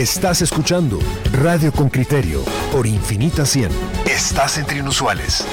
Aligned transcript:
Estás 0.00 0.40
escuchando 0.40 0.98
Radio 1.30 1.70
con 1.72 1.90
Criterio 1.90 2.42
por 2.72 2.86
Infinita 2.86 3.44
100. 3.44 3.70
Estás 4.06 4.56
entre 4.56 4.78
inusuales. 4.78 5.46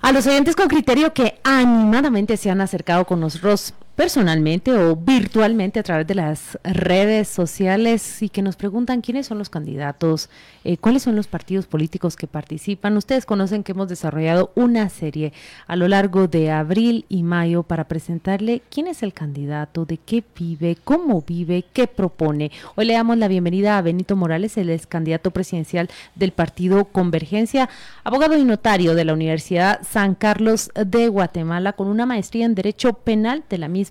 A 0.00 0.10
los 0.10 0.26
oyentes 0.26 0.56
con 0.56 0.66
criterio 0.66 1.14
que 1.14 1.38
animadamente 1.44 2.36
se 2.36 2.50
han 2.50 2.60
acercado 2.60 3.04
con 3.04 3.20
nosotros 3.20 3.74
personalmente 3.98 4.72
o 4.72 4.94
virtualmente 4.94 5.80
a 5.80 5.82
través 5.82 6.06
de 6.06 6.14
las 6.14 6.56
redes 6.62 7.26
sociales 7.26 8.22
y 8.22 8.28
que 8.28 8.42
nos 8.42 8.54
preguntan 8.54 9.00
quiénes 9.00 9.26
son 9.26 9.38
los 9.38 9.50
candidatos, 9.50 10.30
eh, 10.62 10.76
cuáles 10.76 11.02
son 11.02 11.16
los 11.16 11.26
partidos 11.26 11.66
políticos 11.66 12.14
que 12.14 12.28
participan. 12.28 12.96
Ustedes 12.96 13.26
conocen 13.26 13.64
que 13.64 13.72
hemos 13.72 13.88
desarrollado 13.88 14.52
una 14.54 14.88
serie 14.88 15.32
a 15.66 15.74
lo 15.74 15.88
largo 15.88 16.28
de 16.28 16.52
abril 16.52 17.06
y 17.08 17.24
mayo 17.24 17.64
para 17.64 17.88
presentarle 17.88 18.62
quién 18.70 18.86
es 18.86 19.02
el 19.02 19.12
candidato, 19.12 19.84
de 19.84 19.96
qué 19.96 20.22
vive, 20.38 20.78
cómo 20.84 21.24
vive, 21.26 21.64
qué 21.72 21.88
propone. 21.88 22.52
Hoy 22.76 22.84
le 22.84 22.94
damos 22.94 23.18
la 23.18 23.26
bienvenida 23.26 23.78
a 23.78 23.82
Benito 23.82 24.14
Morales, 24.14 24.56
el 24.58 24.70
ex 24.70 24.86
candidato 24.86 25.32
presidencial 25.32 25.90
del 26.14 26.30
partido 26.30 26.84
Convergencia, 26.84 27.68
abogado 28.04 28.38
y 28.38 28.44
notario 28.44 28.94
de 28.94 29.04
la 29.04 29.12
Universidad 29.12 29.80
San 29.82 30.14
Carlos 30.14 30.70
de 30.76 31.08
Guatemala 31.08 31.72
con 31.72 31.88
una 31.88 32.06
maestría 32.06 32.46
en 32.46 32.54
Derecho 32.54 32.92
Penal 32.92 33.42
de 33.50 33.58
la 33.58 33.66
misma 33.66 33.87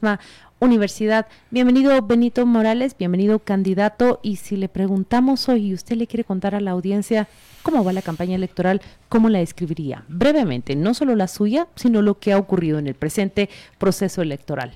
universidad. 0.60 1.28
Bienvenido 1.52 2.02
Benito 2.02 2.46
Morales, 2.46 2.96
bienvenido 2.98 3.40
candidato 3.40 4.20
y 4.24 4.38
si 4.38 4.58
le 4.58 4.70
preguntamos 4.70 5.48
hoy 5.50 5.68
y 5.68 5.74
usted 5.74 5.96
le 5.96 6.08
quiere 6.08 6.24
contar 6.24 6.56
a 6.56 6.62
la 6.62 6.72
audiencia 6.72 7.28
cómo 7.64 7.84
va 7.84 7.94
la 7.94 8.02
campaña 8.02 8.36
electoral, 8.36 8.82
¿cómo 9.10 9.30
la 9.30 9.40
describiría? 9.40 10.04
Brevemente, 10.08 10.76
no 10.76 10.94
solo 10.94 11.16
la 11.16 11.28
suya, 11.28 11.68
sino 11.76 12.02
lo 12.02 12.20
que 12.20 12.34
ha 12.34 12.38
ocurrido 12.38 12.80
en 12.80 12.88
el 12.88 12.96
presente 12.96 13.50
proceso 13.78 14.22
electoral. 14.22 14.74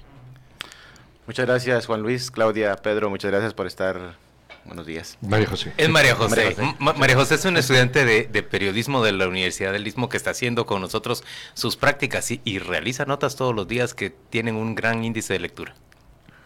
Muchas 1.27 1.45
gracias 1.45 1.85
Juan 1.85 2.01
Luis, 2.01 2.31
Claudia, 2.31 2.75
Pedro, 2.75 3.09
muchas 3.09 3.31
gracias 3.31 3.53
por 3.53 3.67
estar 3.67 4.15
Buenos 4.65 4.85
días. 4.85 5.17
María 5.21 5.47
José. 5.47 5.73
Es 5.77 5.89
María 5.89 6.15
José. 6.15 6.55
María 6.79 7.15
José, 7.15 7.35
es 7.35 7.45
un 7.45 7.57
estudiante 7.57 8.05
de, 8.05 8.43
periodismo 8.43 9.03
de 9.03 9.11
la 9.11 9.27
Universidad 9.27 9.71
del 9.71 9.87
Istmo 9.87 10.07
que 10.07 10.17
está 10.17 10.31
haciendo 10.31 10.65
con 10.65 10.81
nosotros 10.81 11.23
sus 11.53 11.75
prácticas 11.77 12.29
y, 12.31 12.59
realiza 12.59 13.05
notas 13.05 13.35
todos 13.35 13.55
los 13.55 13.67
días 13.67 13.93
que 13.93 14.09
tienen 14.09 14.55
un 14.55 14.75
gran 14.75 15.03
índice 15.03 15.33
de 15.33 15.39
lectura. 15.39 15.73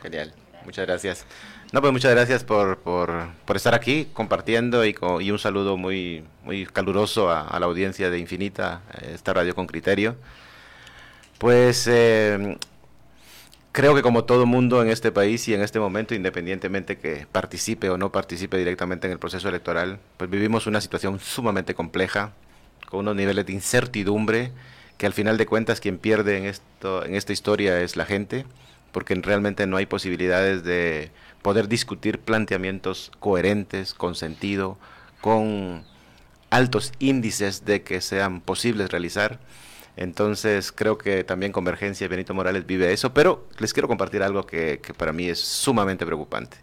Genial. 0.01 0.33
Muchas 0.63 0.87
gracias. 0.87 1.25
No, 1.71 1.81
pues 1.81 1.93
muchas 1.93 2.11
gracias 2.11 2.43
por, 2.43 2.79
estar 3.53 3.75
aquí 3.75 4.07
compartiendo 4.13 4.85
y, 4.85 4.95
y, 5.19 5.31
un 5.31 5.39
saludo 5.39 5.77
muy, 5.77 6.23
muy 6.43 6.65
caluroso 6.65 7.29
a, 7.29 7.59
la 7.59 7.65
audiencia 7.65 8.09
de 8.09 8.17
Infinita, 8.17 8.81
esta 9.13 9.33
radio 9.33 9.53
con 9.55 9.67
criterio. 9.67 10.15
Pues 11.37 11.85
eh, 11.87 12.57
creo 13.75 13.93
que 13.93 14.01
como 14.01 14.23
todo 14.23 14.45
mundo 14.45 14.81
en 14.81 14.89
este 14.89 15.11
país 15.11 15.45
y 15.49 15.53
en 15.53 15.61
este 15.61 15.81
momento, 15.81 16.15
independientemente 16.15 16.97
que 16.97 17.27
participe 17.29 17.89
o 17.89 17.97
no 17.97 18.09
participe 18.09 18.57
directamente 18.57 19.05
en 19.05 19.11
el 19.11 19.19
proceso 19.19 19.49
electoral, 19.49 19.99
pues 20.15 20.29
vivimos 20.29 20.65
una 20.65 20.79
situación 20.79 21.19
sumamente 21.19 21.75
compleja, 21.75 22.31
con 22.89 23.01
unos 23.01 23.17
niveles 23.17 23.45
de 23.45 23.51
incertidumbre, 23.51 24.53
que 24.97 25.05
al 25.05 25.11
final 25.11 25.37
de 25.37 25.45
cuentas 25.45 25.81
quien 25.81 25.97
pierde 25.97 26.37
en, 26.37 26.45
esto, 26.45 27.03
en 27.03 27.15
esta 27.15 27.33
historia 27.33 27.81
es 27.81 27.97
la 27.97 28.05
gente, 28.05 28.45
porque 28.93 29.13
realmente 29.15 29.67
no 29.67 29.75
hay 29.75 29.87
posibilidades 29.87 30.63
de 30.63 31.11
poder 31.41 31.67
discutir 31.67 32.19
planteamientos 32.19 33.11
coherentes, 33.19 33.93
con 33.93 34.15
sentido, 34.15 34.77
con 35.19 35.83
altos 36.49 36.93
índices 36.99 37.65
de 37.65 37.81
que 37.81 37.99
sean 37.99 38.39
posibles 38.39 38.89
realizar. 38.89 39.37
Entonces 39.97 40.71
creo 40.71 40.97
que 40.97 41.23
también 41.23 41.51
Convergencia 41.51 42.05
y 42.05 42.07
Benito 42.07 42.33
Morales 42.33 42.65
vive 42.65 42.91
eso, 42.91 43.13
pero 43.13 43.47
les 43.59 43.73
quiero 43.73 43.87
compartir 43.87 44.23
algo 44.23 44.45
que, 44.45 44.81
para 44.97 45.13
mí 45.13 45.29
es 45.29 45.39
sumamente 45.39 46.05
preocupante. 46.05 46.57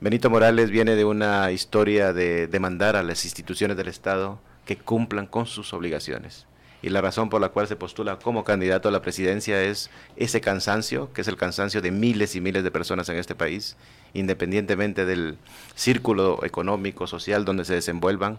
Benito 0.00 0.30
Morales 0.30 0.70
viene 0.70 0.94
de 0.94 1.04
una 1.04 1.50
historia 1.50 2.12
de 2.12 2.46
demandar 2.46 2.96
a 2.96 3.02
las 3.02 3.24
instituciones 3.24 3.76
del 3.76 3.88
Estado 3.88 4.38
que 4.64 4.76
cumplan 4.76 5.26
con 5.26 5.46
sus 5.46 5.72
obligaciones. 5.72 6.46
Y 6.82 6.90
la 6.90 7.00
razón 7.00 7.30
por 7.30 7.40
la 7.40 7.48
cual 7.48 7.66
se 7.66 7.74
postula 7.74 8.18
como 8.18 8.44
candidato 8.44 8.88
a 8.88 8.92
la 8.92 9.00
presidencia 9.00 9.62
es 9.62 9.90
ese 10.16 10.40
cansancio, 10.40 11.12
que 11.12 11.22
es 11.22 11.28
el 11.28 11.36
cansancio 11.36 11.80
de 11.80 11.90
miles 11.90 12.36
y 12.36 12.40
miles 12.40 12.62
de 12.62 12.70
personas 12.70 13.08
en 13.08 13.16
este 13.16 13.34
país, 13.34 13.76
independientemente 14.12 15.06
del 15.06 15.38
círculo 15.74 16.44
económico, 16.44 17.06
social 17.06 17.44
donde 17.44 17.64
se 17.64 17.74
desenvuelvan, 17.74 18.38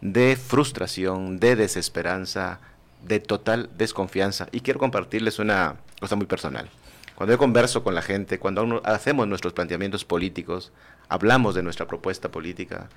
de 0.00 0.36
frustración, 0.36 1.38
de 1.38 1.56
desesperanza, 1.56 2.60
de 3.02 3.20
total 3.20 3.70
desconfianza. 3.76 4.48
Y 4.52 4.60
quiero 4.60 4.78
compartirles 4.78 5.38
una 5.38 5.76
cosa 6.00 6.16
muy 6.16 6.26
personal. 6.26 6.68
Cuando 7.14 7.34
yo 7.34 7.38
converso 7.38 7.82
con 7.82 7.94
la 7.94 8.02
gente, 8.02 8.38
cuando 8.38 8.80
hacemos 8.84 9.28
nuestros 9.28 9.52
planteamientos 9.52 10.06
políticos, 10.06 10.72
hablamos 11.08 11.54
de 11.54 11.62
nuestra 11.62 11.86
propuesta 11.86 12.30
política, 12.30 12.88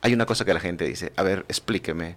hay 0.00 0.14
una 0.14 0.24
cosa 0.24 0.44
que 0.44 0.54
la 0.54 0.60
gente 0.60 0.86
dice, 0.86 1.12
a 1.16 1.22
ver, 1.22 1.44
explíqueme, 1.48 2.16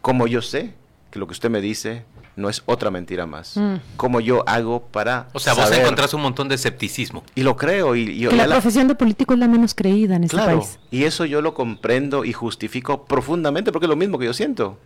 ¿cómo 0.00 0.28
yo 0.28 0.42
sé 0.42 0.74
que 1.10 1.18
lo 1.18 1.26
que 1.26 1.32
usted 1.32 1.50
me 1.50 1.60
dice 1.60 2.04
no 2.36 2.48
es 2.48 2.62
otra 2.66 2.92
mentira 2.92 3.26
más? 3.26 3.56
Mm. 3.56 3.74
¿Cómo 3.96 4.20
yo 4.20 4.48
hago 4.48 4.82
para... 4.82 5.28
O 5.32 5.40
sea, 5.40 5.54
vos 5.54 5.72
encontrás 5.72 6.14
un 6.14 6.22
montón 6.22 6.48
de 6.48 6.54
escepticismo. 6.54 7.24
Y 7.34 7.42
lo 7.42 7.56
creo. 7.56 7.96
Y, 7.96 8.26
la, 8.30 8.46
profesión 8.46 8.86
de 8.86 8.94
político 8.94 9.34
es 9.34 9.40
la 9.40 9.48
menos 9.48 9.74
creída 9.74 10.16
en 10.16 10.24
este 10.24 10.36
país. 10.36 10.78
Y 10.92 11.02
eso 11.02 11.24
yo 11.24 11.42
lo 11.42 11.52
comprendo 11.52 12.24
y 12.24 12.32
justifico 12.32 13.06
profundamente 13.06 13.72
porque 13.72 13.86
es 13.86 13.90
lo 13.90 13.96
mismo 13.96 14.18
que 14.20 14.26
yo 14.26 14.34
siento 14.34 14.78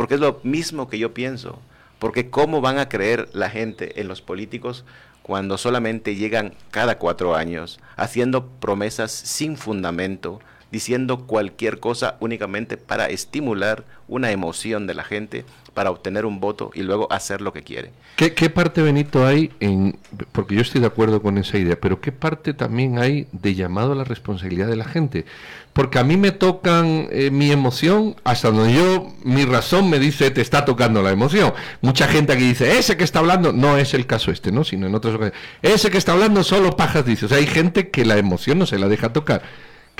porque 0.00 0.14
es 0.14 0.20
lo 0.22 0.40
mismo 0.44 0.88
que 0.88 0.98
yo 0.98 1.12
pienso. 1.12 1.58
Porque 1.98 2.30
¿cómo 2.30 2.62
van 2.62 2.78
a 2.78 2.88
creer 2.88 3.28
la 3.34 3.50
gente 3.50 4.00
en 4.00 4.08
los 4.08 4.22
políticos 4.22 4.86
cuando 5.20 5.58
solamente 5.58 6.14
llegan 6.16 6.54
cada 6.70 6.96
cuatro 6.96 7.36
años 7.36 7.80
haciendo 7.96 8.46
promesas 8.46 9.12
sin 9.12 9.58
fundamento, 9.58 10.40
diciendo 10.70 11.26
cualquier 11.26 11.80
cosa 11.80 12.16
únicamente 12.20 12.76
para 12.76 13.06
estimular 13.06 13.84
una 14.08 14.30
emoción 14.30 14.86
de 14.86 14.94
la 14.94 15.04
gente, 15.04 15.44
para 15.74 15.90
obtener 15.90 16.26
un 16.26 16.40
voto 16.40 16.70
y 16.74 16.82
luego 16.82 17.10
hacer 17.12 17.40
lo 17.40 17.52
que 17.52 17.62
quiere. 17.62 17.90
¿Qué, 18.16 18.34
qué 18.34 18.50
parte, 18.50 18.82
Benito, 18.82 19.24
hay 19.24 19.50
en, 19.60 19.98
porque 20.32 20.54
yo 20.54 20.62
estoy 20.62 20.80
de 20.80 20.88
acuerdo 20.88 21.22
con 21.22 21.38
esa 21.38 21.58
idea, 21.58 21.78
pero 21.80 22.00
qué 22.00 22.12
parte 22.12 22.54
también 22.54 22.98
hay 22.98 23.26
de 23.32 23.54
llamado 23.54 23.92
a 23.92 23.94
la 23.94 24.04
responsabilidad 24.04 24.66
de 24.66 24.76
la 24.76 24.84
gente? 24.84 25.24
porque 25.72 25.98
a 25.98 26.04
mí 26.04 26.16
me 26.16 26.32
tocan 26.32 27.08
eh, 27.10 27.30
mi 27.30 27.52
emoción 27.52 28.16
hasta 28.24 28.50
donde 28.50 28.74
yo, 28.74 29.12
mi 29.22 29.44
razón 29.44 29.88
me 29.88 29.98
dice, 29.98 30.30
te 30.30 30.40
está 30.40 30.64
tocando 30.64 31.02
la 31.02 31.10
emoción. 31.10 31.52
Mucha 31.80 32.08
gente 32.08 32.32
aquí 32.32 32.42
dice, 32.42 32.78
ese 32.78 32.96
que 32.96 33.04
está 33.04 33.20
hablando, 33.20 33.52
no 33.52 33.78
es 33.78 33.94
el 33.94 34.06
caso 34.06 34.32
este, 34.32 34.50
¿no? 34.50 34.64
Sino 34.64 34.86
en 34.86 34.94
otras 34.94 35.14
ocasiones, 35.14 35.38
ese 35.62 35.90
que 35.90 35.98
está 35.98 36.12
hablando 36.12 36.42
solo 36.42 36.76
pajas 36.76 37.04
dice. 37.06 37.26
O 37.26 37.28
sea, 37.28 37.38
hay 37.38 37.46
gente 37.46 37.90
que 37.90 38.04
la 38.04 38.18
emoción 38.18 38.58
no 38.58 38.66
se 38.66 38.78
la 38.78 38.88
deja 38.88 39.12
tocar. 39.12 39.42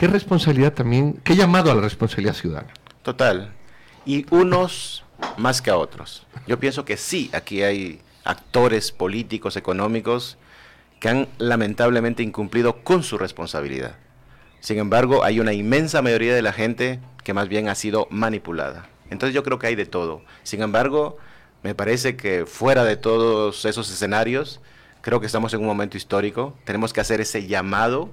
¿Qué 0.01 0.07
responsabilidad 0.07 0.73
también, 0.73 1.21
qué 1.25 1.37
llamado 1.37 1.71
a 1.71 1.75
la 1.75 1.83
responsabilidad 1.83 2.33
ciudadana? 2.33 2.73
Total. 3.03 3.53
Y 4.07 4.25
unos 4.31 5.05
más 5.37 5.61
que 5.61 5.69
a 5.69 5.77
otros. 5.77 6.27
Yo 6.47 6.59
pienso 6.59 6.87
que 6.87 6.97
sí, 6.97 7.29
aquí 7.35 7.63
hay 7.63 8.01
actores 8.25 8.93
políticos, 8.93 9.59
económicos, 9.59 10.39
que 11.01 11.11
han 11.11 11.29
lamentablemente 11.37 12.23
incumplido 12.23 12.83
con 12.83 13.03
su 13.03 13.19
responsabilidad. 13.19 13.97
Sin 14.61 14.79
embargo, 14.79 15.23
hay 15.23 15.39
una 15.39 15.53
inmensa 15.53 16.01
mayoría 16.01 16.35
de 16.35 16.41
la 16.41 16.55
gente 16.55 16.99
que 17.23 17.35
más 17.35 17.51
bien 17.51 17.69
ha 17.69 17.75
sido 17.75 18.09
manipulada. 18.09 18.89
Entonces 19.11 19.35
yo 19.35 19.43
creo 19.43 19.59
que 19.59 19.67
hay 19.67 19.75
de 19.75 19.85
todo. 19.85 20.23
Sin 20.45 20.63
embargo, 20.63 21.19
me 21.63 21.75
parece 21.75 22.17
que 22.17 22.47
fuera 22.47 22.85
de 22.85 22.97
todos 22.97 23.67
esos 23.67 23.91
escenarios, 23.91 24.63
creo 25.03 25.21
que 25.21 25.27
estamos 25.27 25.53
en 25.53 25.61
un 25.61 25.67
momento 25.67 25.99
histórico. 25.99 26.57
Tenemos 26.65 26.95
que 26.95 27.03
hacer 27.03 27.21
ese 27.21 27.47
llamado 27.47 28.09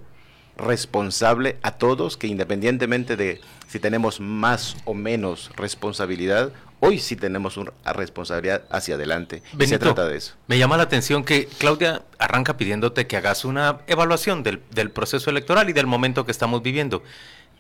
responsable 0.58 1.58
a 1.62 1.72
todos, 1.72 2.18
que 2.18 2.28
independientemente 2.28 3.16
de 3.16 3.42
si 3.68 3.80
tenemos 3.80 4.20
más 4.20 4.78
o 4.86 4.94
menos 4.94 5.52
responsabilidad, 5.56 6.52
hoy 6.80 7.00
sí 7.00 7.16
tenemos 7.16 7.58
una 7.58 7.72
responsabilidad 7.86 8.64
hacia 8.70 8.96
adelante. 8.96 9.44
y 9.60 9.68
se 9.68 9.80
trata 9.80 10.06
de 10.06 10.18
eso. 10.18 10.34
Me 10.48 10.58
llama 10.58 10.78
la 10.78 10.84
atención 10.84 11.24
que 11.24 11.48
Claudia 11.58 12.04
arranca 12.18 12.58
pidiéndote 12.58 13.08
que 13.08 13.18
hagas 13.18 13.46
una 13.46 13.80
evaluación 13.88 14.44
del, 14.44 14.60
proceso 14.92 15.30
electoral 15.30 15.70
y 15.70 15.74
del 15.74 15.88
momento 15.88 16.26
que 16.26 16.32
estamos 16.32 16.62
viviendo. 16.62 17.04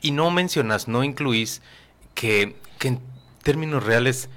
Y 0.01 0.11
no 0.11 0.31
mencionas, 0.31 0.87
no 0.87 1.03
incluís 1.03 1.61
que, 2.13 2.55
que 2.79 2.89
en 2.89 2.99
términos 3.43 3.83
reales 3.83 4.29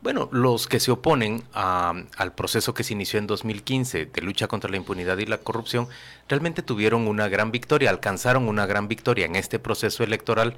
bueno, 0.00 0.28
los 0.30 0.68
que 0.68 0.78
se 0.78 0.92
oponen 0.92 1.42
al 1.52 2.32
proceso 2.34 2.72
que 2.72 2.84
se 2.84 2.92
inició 2.92 3.18
en 3.18 3.26
2015 3.26 4.06
de 4.06 4.22
lucha 4.22 4.46
contra 4.46 4.70
la 4.70 4.76
impunidad 4.76 5.18
y 5.18 5.26
la 5.26 5.38
corrupción 5.38 5.88
realmente 6.28 6.62
tuvieron 6.62 7.08
una 7.08 7.28
gran 7.28 7.50
victoria, 7.50 7.90
alcanzaron 7.90 8.48
una 8.48 8.66
gran 8.66 8.86
victoria 8.86 9.26
en 9.26 9.34
este 9.34 9.58
proceso 9.58 10.04
electoral, 10.04 10.56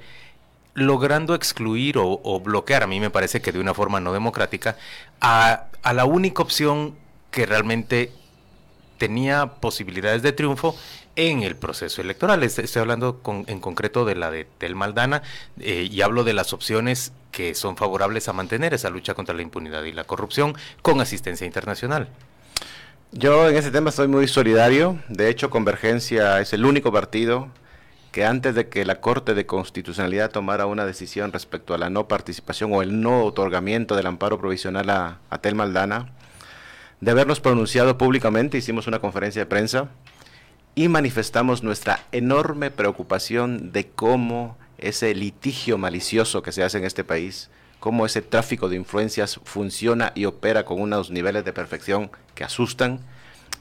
logrando 0.75 1.33
excluir 1.33 1.95
o, 1.97 2.39
bloquear, 2.39 2.83
a 2.83 2.87
mí 2.87 2.99
me 2.99 3.09
parece 3.09 3.41
que 3.41 3.51
de 3.51 3.59
una 3.59 3.73
forma 3.73 3.99
no 3.99 4.13
democrática, 4.13 4.77
a, 5.19 5.65
la 5.91 6.05
única 6.05 6.43
opción 6.43 6.95
que 7.31 7.47
realmente 7.47 8.11
tenía 8.99 9.47
posibilidades 9.47 10.21
de 10.21 10.33
triunfo 10.33 10.75
en 11.15 11.41
el 11.41 11.55
proceso 11.55 12.01
electoral. 12.01 12.43
Estoy 12.43 12.79
hablando 12.79 13.19
en 13.47 13.59
concreto 13.59 14.05
de 14.05 14.15
la 14.15 14.29
de 14.29 14.45
Tel 14.45 14.75
Maldana 14.75 15.23
eh, 15.59 15.89
y 15.91 16.01
hablo 16.01 16.23
de 16.23 16.33
las 16.33 16.53
opciones 16.53 17.11
que 17.31 17.55
son 17.55 17.77
favorables 17.77 18.27
a 18.27 18.33
mantener 18.33 18.73
esa 18.73 18.89
lucha 18.89 19.13
contra 19.13 19.35
la 19.35 19.41
impunidad 19.41 19.83
y 19.83 19.93
la 19.93 20.03
corrupción 20.03 20.55
con 20.81 21.01
asistencia 21.01 21.47
internacional. 21.47 22.09
Yo 23.13 23.49
en 23.49 23.57
ese 23.57 23.71
tema 23.71 23.89
estoy 23.89 24.07
muy 24.07 24.27
solidario. 24.27 24.99
De 25.09 25.29
hecho, 25.29 25.49
Convergencia 25.49 26.39
es 26.39 26.53
el 26.53 26.65
único 26.65 26.91
partido 26.91 27.49
que 28.11 28.25
antes 28.25 28.55
de 28.55 28.67
que 28.67 28.85
la 28.85 28.99
Corte 28.99 29.33
de 29.33 29.45
Constitucionalidad 29.45 30.31
tomara 30.31 30.65
una 30.65 30.85
decisión 30.85 31.31
respecto 31.31 31.73
a 31.73 31.77
la 31.77 31.89
no 31.89 32.07
participación 32.07 32.73
o 32.73 32.81
el 32.81 33.01
no 33.01 33.23
otorgamiento 33.23 33.95
del 33.95 34.07
amparo 34.07 34.37
provisional 34.37 34.89
a, 34.89 35.19
a 35.29 35.37
Tel 35.39 35.55
Maldana, 35.55 36.11
de 36.99 37.11
habernos 37.11 37.39
pronunciado 37.39 37.97
públicamente, 37.97 38.57
hicimos 38.57 38.87
una 38.87 38.99
conferencia 38.99 39.41
de 39.41 39.45
prensa 39.45 39.89
y 40.75 40.87
manifestamos 40.87 41.63
nuestra 41.63 42.01
enorme 42.11 42.69
preocupación 42.69 43.71
de 43.71 43.87
cómo 43.87 44.57
ese 44.81 45.13
litigio 45.15 45.77
malicioso 45.77 46.41
que 46.41 46.51
se 46.51 46.63
hace 46.63 46.77
en 46.77 46.85
este 46.85 47.03
país, 47.03 47.49
cómo 47.79 48.05
ese 48.05 48.21
tráfico 48.21 48.69
de 48.69 48.75
influencias 48.75 49.39
funciona 49.43 50.11
y 50.15 50.25
opera 50.25 50.65
con 50.65 50.81
unos 50.81 51.09
niveles 51.09 51.45
de 51.45 51.53
perfección 51.53 52.11
que 52.35 52.43
asustan, 52.43 52.99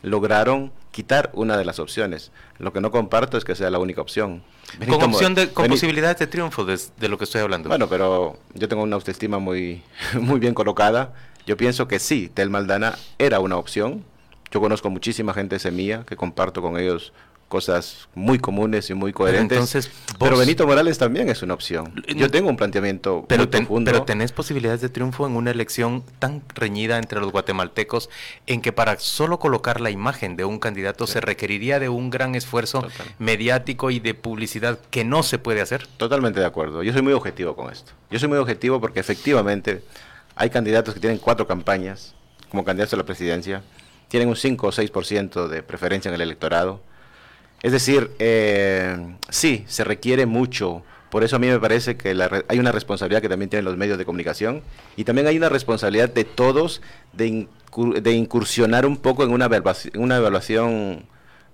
lograron 0.02 0.72
quitar 0.90 1.31
una 1.34 1.56
de 1.56 1.64
las 1.64 1.78
opciones. 1.78 2.32
Lo 2.58 2.72
que 2.72 2.81
no 2.81 2.90
comparto 2.90 3.37
es 3.37 3.44
que 3.44 3.55
sea 3.55 3.70
la 3.70 3.78
única 3.78 4.00
opción. 4.00 4.43
con 4.88 5.02
opción 5.02 5.34
de, 5.34 5.50
con 5.50 5.69
posibilidades 5.69 6.19
de 6.19 6.26
triunfo 6.26 6.64
de, 6.64 6.78
de, 6.99 7.08
lo 7.08 7.19
que 7.19 7.25
estoy 7.25 7.40
hablando. 7.40 7.69
Bueno, 7.69 7.88
pero 7.88 8.38
yo 8.55 8.69
tengo 8.69 8.82
una 8.82 8.96
autoestima 8.96 9.38
muy, 9.38 9.82
muy 10.20 10.40
bien 10.40 10.55
colocada. 10.55 11.14
Yo 11.46 11.56
pienso 11.56 11.88
que 11.88 11.99
sí, 11.99 12.31
Tel 12.32 12.50
Maldana 12.50 12.96
era 13.19 13.40
una 13.40 13.56
opción. 13.56 14.05
Yo 14.50 14.61
conozco 14.61 14.90
muchísima 14.90 15.32
gente 15.32 15.58
Semilla 15.58 16.05
que 16.05 16.16
comparto 16.16 16.61
con 16.61 16.76
ellos 16.76 17.12
cosas 17.50 18.08
muy 18.14 18.38
comunes 18.38 18.88
y 18.91 18.94
muy 18.94 19.12
coherentes. 19.12 19.49
Pero, 19.49 19.61
entonces, 19.61 19.91
pero 20.20 20.38
Benito 20.38 20.67
Morales 20.69 20.99
también 20.99 21.29
es 21.29 21.43
una 21.43 21.52
opción. 21.52 22.00
Yo 22.17 22.31
tengo 22.31 22.49
un 22.49 22.56
planteamiento 22.56 23.26
pero, 23.26 23.50
pero 23.50 24.05
tenés 24.05 24.31
posibilidades 24.31 24.81
de 24.81 24.88
triunfo 24.88 25.26
en 25.26 25.35
una 25.35 25.50
elección 25.50 26.05
tan 26.20 26.43
reñida 26.55 26.97
entre 26.97 27.19
los 27.20 27.32
guatemaltecos 27.32 28.08
en 28.47 28.62
que 28.62 28.73
para 28.73 28.99
solo 29.00 29.41
colocar 29.41 29.81
la 29.81 29.91
imagen 29.91 30.37
de 30.37 30.44
un 30.44 30.61
candidato 30.61 31.08
se 31.08 31.20
requeriría 31.20 31.81
de 31.81 31.88
un 31.88 32.08
gran 32.08 32.37
esfuerzo 32.37 32.87
mediático 33.19 33.91
y 33.91 33.99
de 33.99 34.14
publicidad 34.14 34.79
que 34.91 35.05
no 35.05 35.25
se 35.25 35.38
puede 35.38 35.61
hacer. 35.61 35.88
Totalmente 35.97 36.38
de 36.38 36.47
acuerdo. 36.47 36.85
Yo 36.85 36.93
soy 36.93 37.02
muy 37.02 37.14
objetivo 37.14 37.56
con 37.56 37.73
esto. 37.73 37.93
Yo 38.12 38.20
soy 38.20 38.29
muy 38.29 38.38
objetivo 38.38 38.81
porque 38.81 39.00
efectivamente 39.00 39.82
hay 40.37 40.50
candidatos 40.50 40.94
que 40.94 41.00
tienen 41.00 41.19
cuatro 41.19 41.49
campañas 41.49 42.14
como 42.49 42.64
candidatos 42.64 42.94
a 42.94 42.99
la 42.99 43.05
presidencia, 43.05 43.62
tienen 44.06 44.29
un 44.29 44.37
5 44.37 44.69
o 44.69 44.73
6% 44.73 45.49
de 45.49 45.62
preferencia 45.64 46.08
en 46.11 46.14
el 46.14 46.20
electorado 46.20 46.81
es 47.62 47.72
decir, 47.72 48.10
eh, 48.18 49.16
sí, 49.28 49.64
se 49.68 49.84
requiere 49.84 50.26
mucho. 50.26 50.82
Por 51.10 51.24
eso 51.24 51.36
a 51.36 51.38
mí 51.38 51.48
me 51.48 51.58
parece 51.58 51.96
que 51.96 52.16
hay 52.48 52.58
una 52.58 52.72
responsabilidad 52.72 53.20
que 53.20 53.28
también 53.28 53.50
tienen 53.50 53.64
los 53.64 53.76
medios 53.76 53.98
de 53.98 54.04
comunicación 54.04 54.62
y 54.96 55.04
también 55.04 55.26
hay 55.26 55.36
una 55.36 55.48
responsabilidad 55.48 56.08
de 56.08 56.24
todos 56.24 56.82
de, 57.12 57.48
incursionar 58.12 58.86
un 58.86 58.96
poco 58.96 59.24
en 59.24 59.32
una, 59.32 59.50
una 59.96 60.16
evaluación 60.16 61.04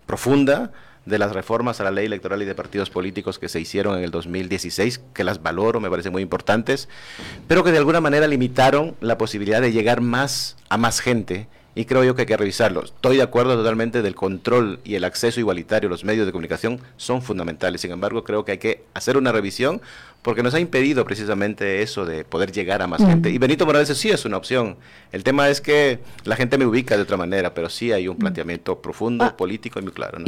profunda 0.05 0.73
de 1.06 1.19
las 1.19 1.32
reformas 1.32 1.81
a 1.81 1.85
la 1.85 1.91
ley 1.91 2.06
electoral 2.06 2.43
y 2.43 2.44
de 2.44 2.55
partidos 2.55 2.91
políticos 2.91 3.38
que 3.38 3.49
se 3.49 3.61
hicieron 3.61 3.97
en 3.97 4.05
el 4.05 4.11
2016, 4.11 5.00
que 5.14 5.25
las 5.25 5.43
valoro, 5.43 5.81
me 5.81 5.88
parecen 5.88 6.12
muy 6.12 6.20
importantes, 6.20 6.88
pero 7.49 7.64
que 7.64 7.73
de 7.73 7.79
alguna 7.79 8.00
manera 8.00 8.26
limitaron 8.26 8.97
la 9.00 9.17
posibilidad 9.17 9.62
de 9.62 9.73
llegar 9.73 10.00
más 10.00 10.56
a 10.69 10.76
más 10.76 11.00
gente 11.00 11.49
y 11.76 11.84
creo 11.84 12.02
yo 12.02 12.14
que 12.14 12.23
hay 12.23 12.26
que 12.26 12.37
revisarlo. 12.38 12.82
Estoy 12.84 13.19
de 13.19 13.23
acuerdo 13.23 13.55
totalmente 13.55 14.00
del 14.00 14.14
control 14.14 14.81
y 14.82 14.94
el 14.94 15.05
acceso 15.05 15.38
igualitario 15.40 15.88
a 15.88 15.90
los 15.90 16.05
medios 16.05 16.25
de 16.25 16.32
comunicación 16.32 16.81
son 16.96 17.20
fundamentales. 17.20 17.82
Sin 17.82 17.93
embargo, 17.93 18.25
creo 18.25 18.46
que 18.46 18.52
hay 18.52 18.58
que 18.58 18.84
hacer 18.94 19.19
una 19.19 19.31
revisión 19.31 19.82
porque 20.23 20.43
nos 20.43 20.55
ha 20.55 20.58
impedido 20.58 21.05
precisamente 21.05 21.82
eso 21.82 22.06
de 22.06 22.25
poder 22.25 22.50
llegar 22.50 22.81
a 22.81 22.87
más 22.87 23.05
gente. 23.05 23.28
Y 23.28 23.37
Benito 23.37 23.67
Morales 23.67 23.94
sí 23.96 24.08
es 24.08 24.25
una 24.25 24.38
opción. 24.38 24.76
El 25.12 25.23
tema 25.23 25.50
es 25.50 25.61
que 25.61 26.00
la 26.25 26.34
gente 26.34 26.56
me 26.56 26.64
ubica 26.64 26.96
de 26.96 27.02
otra 27.02 27.19
manera, 27.19 27.52
pero 27.52 27.69
sí 27.69 27.93
hay 27.93 28.08
un 28.08 28.17
planteamiento 28.17 28.81
profundo, 28.81 29.26
ah. 29.26 29.37
político 29.37 29.78
y 29.78 29.82
muy 29.82 29.93
claro. 29.93 30.19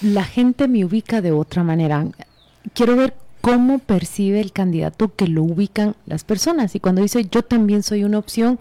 La 0.00 0.24
gente 0.24 0.68
me 0.68 0.86
ubica 0.86 1.20
de 1.20 1.32
otra 1.32 1.62
manera. 1.64 2.06
Quiero 2.72 2.96
ver 2.96 3.12
cómo 3.42 3.78
percibe 3.78 4.40
el 4.40 4.52
candidato 4.52 5.14
que 5.14 5.28
lo 5.28 5.42
ubican 5.42 5.96
las 6.06 6.24
personas. 6.24 6.74
Y 6.74 6.80
cuando 6.80 7.02
dice 7.02 7.26
yo 7.30 7.42
también 7.42 7.82
soy 7.82 8.04
una 8.04 8.18
opción, 8.18 8.58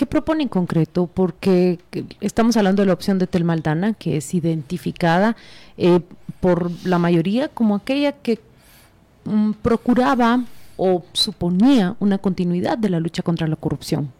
¿Qué 0.00 0.06
propone 0.06 0.44
en 0.44 0.48
concreto? 0.48 1.10
Porque 1.12 1.78
estamos 2.22 2.56
hablando 2.56 2.80
de 2.80 2.86
la 2.86 2.94
opción 2.94 3.18
de 3.18 3.26
Telmaldana, 3.26 3.92
que 3.92 4.16
es 4.16 4.32
identificada 4.32 5.36
eh, 5.76 6.00
por 6.40 6.70
la 6.86 6.98
mayoría 6.98 7.48
como 7.48 7.74
aquella 7.74 8.12
que 8.12 8.40
mm, 9.26 9.50
procuraba 9.60 10.42
o 10.78 11.04
suponía 11.12 11.96
una 12.00 12.16
continuidad 12.16 12.78
de 12.78 12.88
la 12.88 12.98
lucha 12.98 13.22
contra 13.22 13.46
la 13.46 13.56
corrupción. 13.56 14.10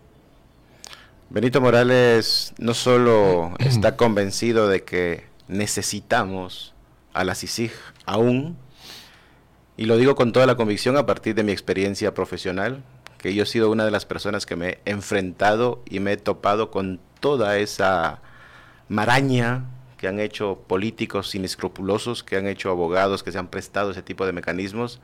Benito 1.30 1.62
Morales 1.62 2.52
no 2.58 2.74
solo 2.74 3.54
está 3.58 3.96
convencido 3.96 4.68
de 4.68 4.84
que 4.84 5.24
necesitamos 5.48 6.74
a 7.14 7.24
la 7.24 7.34
CICIG 7.34 7.72
aún, 8.04 8.58
y 9.78 9.86
lo 9.86 9.96
digo 9.96 10.14
con 10.14 10.32
toda 10.32 10.44
la 10.44 10.56
convicción 10.56 10.98
a 10.98 11.06
partir 11.06 11.34
de 11.34 11.42
mi 11.42 11.52
experiencia 11.52 12.12
profesional, 12.12 12.82
que 13.20 13.34
yo 13.34 13.42
he 13.42 13.46
sido 13.46 13.70
una 13.70 13.84
de 13.84 13.90
las 13.90 14.06
personas 14.06 14.46
que 14.46 14.56
me 14.56 14.78
he 14.84 14.90
enfrentado 14.90 15.82
y 15.88 16.00
me 16.00 16.12
he 16.12 16.16
topado 16.16 16.70
con 16.70 17.00
toda 17.20 17.58
esa 17.58 18.22
maraña 18.88 19.66
que 19.98 20.08
han 20.08 20.18
hecho 20.18 20.58
políticos 20.66 21.34
inescrupulosos, 21.34 22.24
que 22.24 22.38
han 22.38 22.46
hecho 22.46 22.70
abogados 22.70 23.22
que 23.22 23.30
se 23.30 23.38
han 23.38 23.48
prestado 23.48 23.90
ese 23.90 24.00
tipo 24.00 24.24
de 24.24 24.32
mecanismos. 24.32 25.00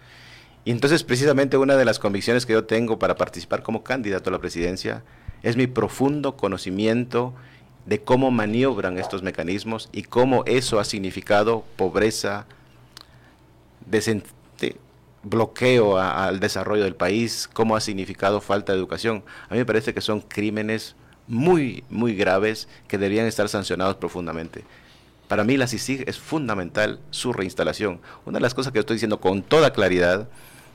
Y 0.65 0.71
entonces 0.71 1.05
precisamente 1.05 1.59
una 1.59 1.77
de 1.77 1.85
las 1.85 1.99
convicciones 1.99 2.47
que 2.47 2.55
yo 2.55 2.65
tengo 2.65 2.99
para 2.99 3.17
participar 3.17 3.63
como 3.63 3.85
candidato 3.85 4.31
a 4.31 4.33
la 4.33 4.39
presidencia 4.39 5.03
es 5.43 5.59
mi 5.59 5.67
profundo 5.67 6.37
conocimiento 6.37 7.35
de 7.85 8.01
cómo 8.01 8.31
maniobran 8.31 8.99
estos 8.99 9.23
mecanismos 9.23 9.91
y 9.93 10.05
cómo 10.05 10.43
eso 10.47 10.81
ha 10.81 10.85
significado 10.85 11.65
pobreza, 11.77 12.47
bloqueo 15.29 15.99
al 15.99 16.39
desarrollo 16.39 16.85
del 16.85 16.95
país, 16.95 17.51
cómo 17.53 17.77
ha 17.77 17.81
significado 17.81 18.41
falta 18.41 18.73
de 18.73 18.79
educación. 18.79 19.25
A 19.49 19.55
mí 19.55 19.59
me 19.59 19.67
parece 19.67 19.93
que 19.93 20.01
son 20.01 20.21
crímenes 20.21 20.95
muy, 21.27 21.83
muy 21.91 22.15
graves 22.15 22.69
que 22.87 22.97
deberían 22.97 23.27
estar 23.27 23.49
sancionados 23.49 23.97
profundamente. 23.97 24.65
Para 25.27 25.43
mí 25.43 25.57
la 25.57 25.67
CICIG 25.67 26.09
es 26.09 26.19
fundamental 26.19 27.01
su 27.11 27.33
reinstalación. 27.33 28.01
Una 28.25 28.39
de 28.39 28.43
las 28.43 28.55
cosas 28.55 28.73
que 28.73 28.79
estoy 28.79 28.95
diciendo 28.95 29.21
con 29.21 29.43
toda 29.43 29.73
claridad 29.73 30.29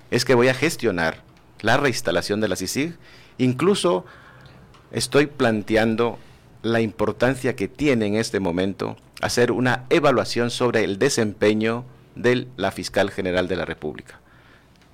es 0.10 0.26
que 0.26 0.36
voy 0.36 0.50
a 0.50 0.54
gestionar 0.54 1.24
la 1.62 1.78
reinstalación 1.78 2.42
de 2.42 2.50
la 2.50 2.58
CICIG. 2.58 2.98
Incluso 3.38 4.04
estoy 4.92 5.28
planteando 5.28 6.20
la 6.62 6.82
importancia 6.82 7.56
que 7.56 7.70
tiene 7.70 8.08
en 8.08 8.16
este 8.16 8.42
momento 8.42 8.98
hacer 9.22 9.54
una 9.54 9.86
evaluación 9.90 10.52
sobre 10.52 10.84
el 10.84 11.00
desempeño 11.00 11.86
de 12.16 12.50
la 12.58 12.72
fiscal 12.72 13.10
general 13.12 13.48
de 13.48 13.56
la 13.56 13.64
República 13.64 14.21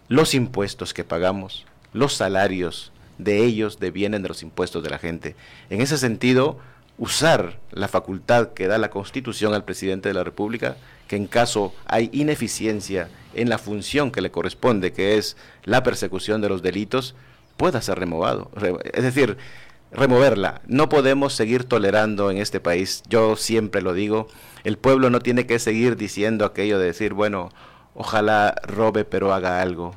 los 0.08 0.34
impuestos 0.34 0.94
que 0.94 1.04
pagamos, 1.04 1.66
los 1.94 2.14
salarios 2.14 2.92
de 3.18 3.44
ellos 3.44 3.80
devienen 3.80 4.22
de 4.22 4.30
los 4.30 4.44
impuestos 4.44 4.84
de 4.84 4.90
la 4.90 5.00
gente. 5.00 5.36
En 5.70 5.82
ese 5.82 5.98
sentido, 5.98 6.60
usar 6.98 7.60
la 7.72 7.88
facultad 7.88 8.54
que 8.54 8.68
da 8.68 8.78
la 8.78 8.90
Constitución 8.90 9.54
al 9.54 9.66
presidente 9.66 10.10
de 10.10 10.14
la 10.14 10.24
República, 10.24 10.78
que 11.08 11.16
en 11.16 11.28
caso 11.28 11.74
hay 11.86 12.10
ineficiencia 12.14 13.10
en 13.34 13.50
la 13.50 13.58
función 13.58 14.12
que 14.12 14.22
le 14.22 14.32
corresponde, 14.32 14.94
que 14.94 15.18
es 15.18 15.38
la 15.64 15.84
persecución 15.84 16.42
de 16.42 16.50
los 16.50 16.62
delitos, 16.62 17.16
pueda 17.56 17.82
ser 17.82 18.00
removado. 18.00 18.52
Es 18.94 19.04
decir, 19.04 19.38
removerla. 19.92 20.62
No 20.68 20.90
podemos 20.90 21.34
seguir 21.34 21.64
tolerando 21.64 22.30
en 22.32 22.38
este 22.38 22.60
país, 22.60 23.04
yo 23.08 23.36
siempre 23.36 23.82
lo 23.82 23.94
digo, 23.94 24.28
el 24.64 24.78
pueblo 24.78 25.10
no 25.10 25.20
tiene 25.22 25.46
que 25.46 25.60
seguir 25.60 25.96
diciendo 25.96 26.46
aquello 26.46 26.78
de 26.80 26.88
decir, 26.88 27.14
bueno, 27.14 27.52
ojalá 27.98 28.56
robe 28.63 29.04
pero 29.04 29.34
haga 29.34 29.62
algo, 29.62 29.96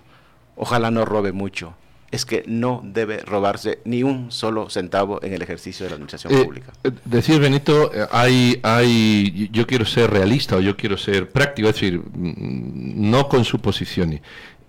ojalá 0.56 0.90
no 0.90 1.04
robe 1.04 1.32
mucho. 1.32 1.74
Es 2.10 2.24
que 2.24 2.42
no 2.48 2.80
debe 2.82 3.18
robarse 3.18 3.78
ni 3.84 4.02
un 4.02 4.32
solo 4.32 4.68
centavo 4.68 5.22
en 5.22 5.32
el 5.32 5.42
ejercicio 5.42 5.84
de 5.84 5.90
la 5.90 5.94
administración 5.94 6.32
eh, 6.32 6.44
pública. 6.44 6.72
Eh, 6.82 6.90
decir, 7.04 7.38
Benito, 7.38 7.94
eh, 7.94 8.04
hay, 8.10 8.58
hay, 8.64 9.48
yo 9.52 9.64
quiero 9.64 9.84
ser 9.84 10.10
realista 10.10 10.56
o 10.56 10.60
yo 10.60 10.76
quiero 10.76 10.96
ser 10.96 11.28
práctico, 11.28 11.68
es 11.68 11.74
decir, 11.74 12.00
mm, 12.00 13.10
no 13.10 13.28
con 13.28 13.44
suposiciones. 13.44 14.22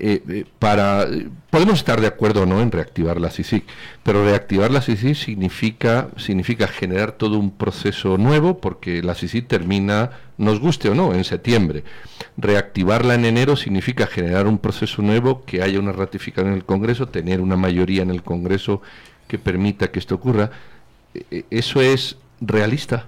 Eh, 0.04 0.24
eh, 0.30 0.46
para 0.58 1.06
podemos 1.52 1.76
estar 1.76 2.02
de 2.02 2.08
acuerdo 2.08 2.42
o 2.42 2.46
no 2.48 2.60
en 2.60 2.72
reactivar 2.72 3.22
la 3.22 3.30
CICIC, 3.30 3.64
pero 4.02 4.26
reactivar 4.26 4.72
la 4.72 4.82
CICIC 4.82 5.14
significa 5.14 6.08
significa 6.18 6.66
generar 6.66 7.12
todo 7.12 7.38
un 7.38 7.52
proceso 7.52 8.18
nuevo 8.18 8.58
porque 8.58 9.04
la 9.04 9.14
CICIC 9.14 9.48
termina 9.48 10.10
nos 10.40 10.60
guste 10.60 10.90
o 10.90 10.96
no 10.96 11.14
en 11.14 11.24
septiembre. 11.24 11.84
Reactivarla 12.36 13.14
en 13.14 13.26
enero 13.26 13.56
significa 13.56 14.08
generar 14.08 14.48
un 14.48 14.58
proceso 14.58 15.04
nuevo 15.04 15.46
que 15.46 15.62
haya 15.62 15.78
una 15.78 15.92
ratificación 15.92 16.54
en 16.54 16.58
el 16.58 16.66
Congreso, 16.66 17.08
tener 17.08 17.40
una 17.40 17.56
mayoría 17.56 18.02
en 18.02 18.10
el 18.10 18.24
Congreso 18.24 18.82
que 19.28 19.38
permita 19.38 19.92
que 19.92 20.00
esto 20.00 20.16
ocurra. 20.16 20.50
Eh, 21.14 21.46
eso 21.52 21.80
es 21.80 22.18
realista. 22.40 23.06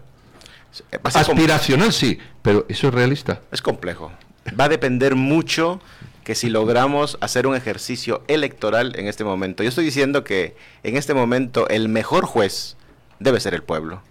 Aspiracional 1.04 1.92
sí, 1.92 2.20
pero 2.44 2.68
eso 2.70 2.90
es 2.90 2.94
realista. 2.94 3.42
Es 3.52 3.64
complejo. 3.64 4.12
Va 4.60 4.66
a 4.66 4.70
depender 4.70 5.16
mucho 5.16 5.82
que 6.24 6.36
si 6.36 6.50
logramos 6.50 7.18
hacer 7.22 7.48
un 7.48 7.56
ejercicio 7.56 8.24
electoral 8.28 8.96
en 8.98 9.08
este 9.08 9.24
momento. 9.24 9.64
Yo 9.64 9.70
estoy 9.70 9.86
diciendo 9.86 10.24
que 10.24 10.56
en 10.84 10.98
este 10.98 11.14
momento 11.14 11.68
el 11.70 11.90
mejor 11.90 12.26
juez 12.26 12.78
debe 13.20 13.40
ser 13.40 13.54
el 13.54 13.64
pueblo. 13.64 14.02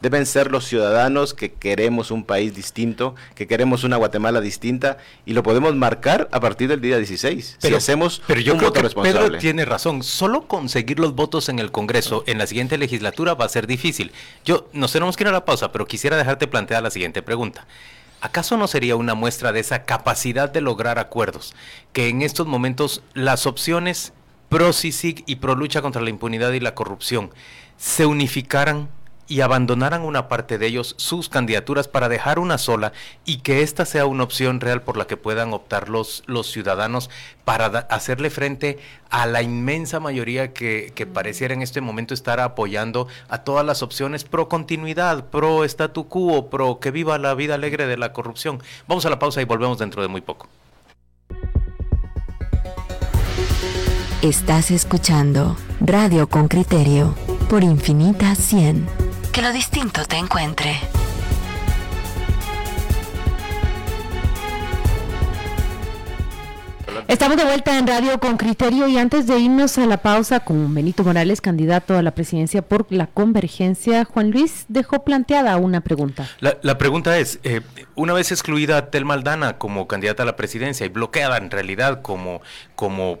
deben 0.00 0.26
ser 0.26 0.50
los 0.50 0.66
ciudadanos 0.66 1.32
que 1.32 1.54
queremos 1.54 2.10
un 2.10 2.24
país 2.24 2.54
distinto, 2.54 3.14
que 3.34 3.46
queremos 3.46 3.84
una 3.84 3.96
Guatemala 3.96 4.42
distinta 4.42 4.98
y 5.24 5.32
lo 5.32 5.42
podemos 5.42 5.74
marcar 5.76 6.28
a 6.30 6.40
partir 6.40 6.68
del 6.68 6.82
día 6.82 6.98
16. 6.98 7.56
Pero, 7.62 7.72
si 7.72 7.76
hacemos 7.78 8.22
pero 8.26 8.38
yo 8.40 8.52
un 8.52 8.58
creo 8.58 8.68
voto 8.68 8.80
que 8.80 8.82
responsable. 8.82 9.20
Pedro 9.20 9.38
tiene 9.38 9.64
razón. 9.64 10.02
Solo 10.02 10.46
conseguir 10.46 10.98
los 10.98 11.14
votos 11.14 11.48
en 11.48 11.58
el 11.58 11.70
Congreso 11.70 12.22
en 12.26 12.36
la 12.36 12.46
siguiente 12.46 12.76
legislatura 12.76 13.32
va 13.32 13.46
a 13.46 13.48
ser 13.48 13.66
difícil. 13.66 14.12
Yo 14.44 14.68
nos 14.74 14.92
tenemos 14.92 15.16
que 15.16 15.24
ir 15.24 15.28
a 15.28 15.32
la 15.32 15.46
pausa, 15.46 15.72
pero 15.72 15.86
quisiera 15.86 16.18
dejarte 16.18 16.48
plantear 16.48 16.82
la 16.82 16.90
siguiente 16.90 17.22
pregunta. 17.22 17.66
¿Acaso 18.24 18.56
no 18.56 18.68
sería 18.68 18.96
una 18.96 19.14
muestra 19.14 19.52
de 19.52 19.60
esa 19.60 19.84
capacidad 19.84 20.48
de 20.48 20.62
lograr 20.62 20.98
acuerdos 20.98 21.54
que 21.92 22.08
en 22.08 22.22
estos 22.22 22.46
momentos 22.46 23.02
las 23.12 23.44
opciones 23.44 24.14
pro 24.48 24.72
CICIG 24.72 25.24
y 25.26 25.36
pro 25.36 25.54
lucha 25.54 25.82
contra 25.82 26.00
la 26.00 26.08
impunidad 26.08 26.52
y 26.52 26.60
la 26.60 26.74
corrupción 26.74 27.34
se 27.76 28.06
unificaran 28.06 28.88
y 29.28 29.40
abandonaran 29.40 30.02
una 30.02 30.28
parte 30.28 30.58
de 30.58 30.66
ellos 30.66 30.94
sus 30.98 31.28
candidaturas 31.28 31.88
para 31.88 32.08
dejar 32.08 32.38
una 32.38 32.58
sola 32.58 32.92
y 33.24 33.38
que 33.38 33.62
esta 33.62 33.84
sea 33.84 34.06
una 34.06 34.24
opción 34.24 34.60
real 34.60 34.82
por 34.82 34.96
la 34.96 35.06
que 35.06 35.16
puedan 35.16 35.52
optar 35.52 35.88
los, 35.88 36.22
los 36.26 36.50
ciudadanos 36.50 37.10
para 37.44 37.66
hacerle 37.66 38.30
frente 38.30 38.78
a 39.10 39.26
la 39.26 39.42
inmensa 39.42 40.00
mayoría 40.00 40.52
que, 40.52 40.92
que 40.94 41.06
pareciera 41.06 41.54
en 41.54 41.62
este 41.62 41.80
momento 41.80 42.14
estar 42.14 42.40
apoyando 42.40 43.06
a 43.28 43.38
todas 43.38 43.64
las 43.64 43.82
opciones 43.82 44.24
pro 44.24 44.48
continuidad, 44.48 45.26
pro 45.26 45.64
statu 45.64 46.08
quo, 46.08 46.50
pro 46.50 46.80
que 46.80 46.90
viva 46.90 47.18
la 47.18 47.34
vida 47.34 47.54
alegre 47.54 47.86
de 47.86 47.96
la 47.96 48.12
corrupción. 48.12 48.62
Vamos 48.86 49.06
a 49.06 49.10
la 49.10 49.18
pausa 49.18 49.40
y 49.40 49.44
volvemos 49.44 49.78
dentro 49.78 50.02
de 50.02 50.08
muy 50.08 50.20
poco. 50.20 50.48
Estás 54.22 54.70
escuchando 54.70 55.54
Radio 55.80 56.30
con 56.30 56.48
Criterio 56.48 57.14
por 57.50 57.62
Infinita 57.62 58.34
100. 58.34 59.03
Que 59.34 59.42
lo 59.42 59.52
distinto 59.52 60.04
te 60.04 60.14
encuentre. 60.16 60.78
Estamos 67.08 67.36
de 67.36 67.44
vuelta 67.44 67.76
en 67.76 67.88
Radio 67.88 68.20
con 68.20 68.36
Criterio 68.36 68.86
y 68.86 68.96
antes 68.96 69.26
de 69.26 69.36
irnos 69.40 69.76
a 69.78 69.86
la 69.86 69.96
pausa 69.96 70.38
con 70.38 70.72
Benito 70.72 71.02
Morales, 71.02 71.40
candidato 71.40 71.98
a 71.98 72.02
la 72.02 72.12
presidencia 72.12 72.62
por 72.62 72.86
la 72.90 73.08
Convergencia, 73.08 74.04
Juan 74.04 74.30
Luis 74.30 74.66
dejó 74.68 75.02
planteada 75.02 75.56
una 75.56 75.80
pregunta. 75.80 76.30
La, 76.38 76.56
la 76.62 76.78
pregunta 76.78 77.18
es, 77.18 77.40
eh, 77.42 77.60
una 77.96 78.12
vez 78.12 78.30
excluida 78.30 78.90
Telma 78.90 79.14
Aldana 79.14 79.58
como 79.58 79.88
candidata 79.88 80.22
a 80.22 80.26
la 80.26 80.36
presidencia 80.36 80.86
y 80.86 80.90
bloqueada 80.90 81.38
en 81.38 81.50
realidad 81.50 82.02
como, 82.02 82.40
como 82.76 83.18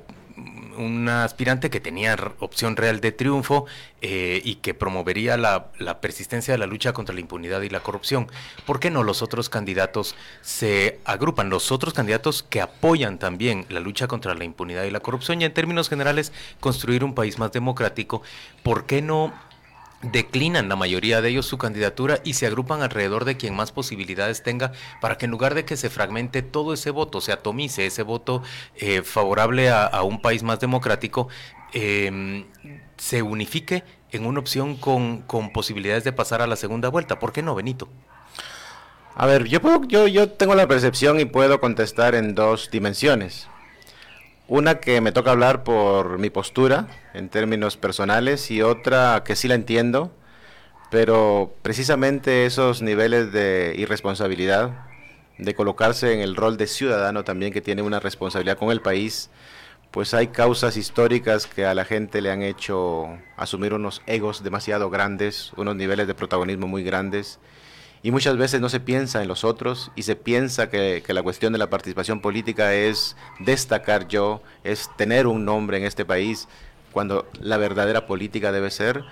una 0.76 1.24
aspirante 1.24 1.70
que 1.70 1.80
tenía 1.80 2.16
opción 2.40 2.76
real 2.76 3.00
de 3.00 3.12
triunfo 3.12 3.66
eh, 4.00 4.40
y 4.44 4.56
que 4.56 4.74
promovería 4.74 5.36
la, 5.36 5.66
la 5.78 6.00
persistencia 6.00 6.52
de 6.52 6.58
la 6.58 6.66
lucha 6.66 6.92
contra 6.92 7.14
la 7.14 7.20
impunidad 7.20 7.62
y 7.62 7.68
la 7.68 7.80
corrupción. 7.80 8.26
¿Por 8.66 8.80
qué 8.80 8.90
no 8.90 9.02
los 9.02 9.22
otros 9.22 9.48
candidatos 9.48 10.16
se 10.42 10.98
agrupan? 11.04 11.50
Los 11.50 11.70
otros 11.72 11.94
candidatos 11.94 12.42
que 12.42 12.60
apoyan 12.60 13.18
también 13.18 13.66
la 13.68 13.80
lucha 13.80 14.08
contra 14.08 14.34
la 14.34 14.44
impunidad 14.44 14.84
y 14.84 14.90
la 14.90 15.00
corrupción 15.00 15.40
y 15.40 15.44
en 15.44 15.54
términos 15.54 15.88
generales 15.88 16.32
construir 16.60 17.04
un 17.04 17.14
país 17.14 17.38
más 17.38 17.52
democrático, 17.52 18.22
¿por 18.62 18.86
qué 18.86 19.02
no 19.02 19.32
declinan 20.12 20.68
la 20.68 20.76
mayoría 20.76 21.20
de 21.20 21.30
ellos 21.30 21.46
su 21.46 21.58
candidatura 21.58 22.20
y 22.24 22.34
se 22.34 22.46
agrupan 22.46 22.82
alrededor 22.82 23.24
de 23.24 23.36
quien 23.36 23.54
más 23.54 23.72
posibilidades 23.72 24.42
tenga 24.42 24.72
para 25.00 25.18
que 25.18 25.24
en 25.26 25.30
lugar 25.30 25.54
de 25.54 25.64
que 25.64 25.76
se 25.76 25.90
fragmente 25.90 26.42
todo 26.42 26.72
ese 26.72 26.90
voto, 26.90 27.20
se 27.20 27.32
atomice 27.32 27.86
ese 27.86 28.02
voto 28.02 28.42
eh, 28.76 29.02
favorable 29.02 29.70
a, 29.70 30.02
un 30.02 30.20
país 30.20 30.42
más 30.42 30.60
democrático, 30.60 31.28
eh, 31.72 32.44
se 32.96 33.22
unifique 33.22 33.84
en 34.12 34.26
una 34.26 34.40
opción 34.40 34.76
con, 34.76 35.22
con 35.22 35.52
posibilidades 35.52 36.04
de 36.04 36.12
pasar 36.12 36.42
a 36.42 36.46
la 36.46 36.56
segunda 36.56 36.88
vuelta. 36.88 37.18
¿Por 37.18 37.32
qué 37.32 37.42
no, 37.42 37.54
Benito? 37.54 37.88
A 39.16 39.26
ver, 39.26 39.44
yo, 39.44 39.60
puedo, 39.60 39.84
yo, 39.84 40.08
yo 40.08 40.30
tengo 40.30 40.54
la 40.54 40.66
percepción 40.66 41.20
y 41.20 41.24
puedo 41.24 41.60
contestar 41.60 42.14
en 42.14 42.34
dos 42.34 42.70
dimensiones. 42.70 43.48
Una 44.46 44.78
que 44.78 45.00
me 45.00 45.10
toca 45.10 45.30
hablar 45.30 45.64
por 45.64 46.18
mi 46.18 46.28
postura 46.28 46.88
en 47.14 47.30
términos 47.30 47.78
personales 47.78 48.50
y 48.50 48.60
otra 48.60 49.22
que 49.24 49.36
sí 49.36 49.48
la 49.48 49.54
entiendo, 49.54 50.12
pero 50.90 51.54
precisamente 51.62 52.44
esos 52.44 52.82
niveles 52.82 53.32
de 53.32 53.74
irresponsabilidad, 53.78 54.86
de 55.38 55.54
colocarse 55.54 56.12
en 56.12 56.20
el 56.20 56.36
rol 56.36 56.58
de 56.58 56.66
ciudadano 56.66 57.24
también 57.24 57.54
que 57.54 57.62
tiene 57.62 57.80
una 57.80 58.00
responsabilidad 58.00 58.58
con 58.58 58.70
el 58.70 58.82
país, 58.82 59.30
pues 59.90 60.12
hay 60.12 60.26
causas 60.26 60.76
históricas 60.76 61.46
que 61.46 61.64
a 61.64 61.72
la 61.72 61.86
gente 61.86 62.20
le 62.20 62.30
han 62.30 62.42
hecho 62.42 63.16
asumir 63.38 63.72
unos 63.72 64.02
egos 64.06 64.44
demasiado 64.44 64.90
grandes, 64.90 65.54
unos 65.56 65.74
niveles 65.74 66.06
de 66.06 66.14
protagonismo 66.14 66.66
muy 66.66 66.84
grandes 66.84 67.40
y 68.04 68.10
muchas 68.10 68.36
veces 68.36 68.60
no 68.60 68.68
se 68.68 68.80
piensa 68.80 69.22
en 69.22 69.28
los 69.28 69.44
otros 69.44 69.90
y 69.96 70.02
se 70.02 70.14
piensa 70.14 70.68
que, 70.68 71.02
que, 71.04 71.14
la 71.14 71.22
cuestión 71.22 71.54
de 71.54 71.58
la 71.58 71.70
participación 71.70 72.20
política 72.20 72.74
es 72.74 73.16
destacar 73.40 74.08
yo, 74.08 74.42
es 74.62 74.90
tener 74.98 75.26
un 75.26 75.46
nombre 75.46 75.78
en 75.78 75.84
este 75.84 76.04
país, 76.04 76.46
cuando 76.92 77.26
la 77.40 77.56
verdadera 77.56 78.06
política 78.06 78.52
debe 78.52 78.70
ser 78.70 79.04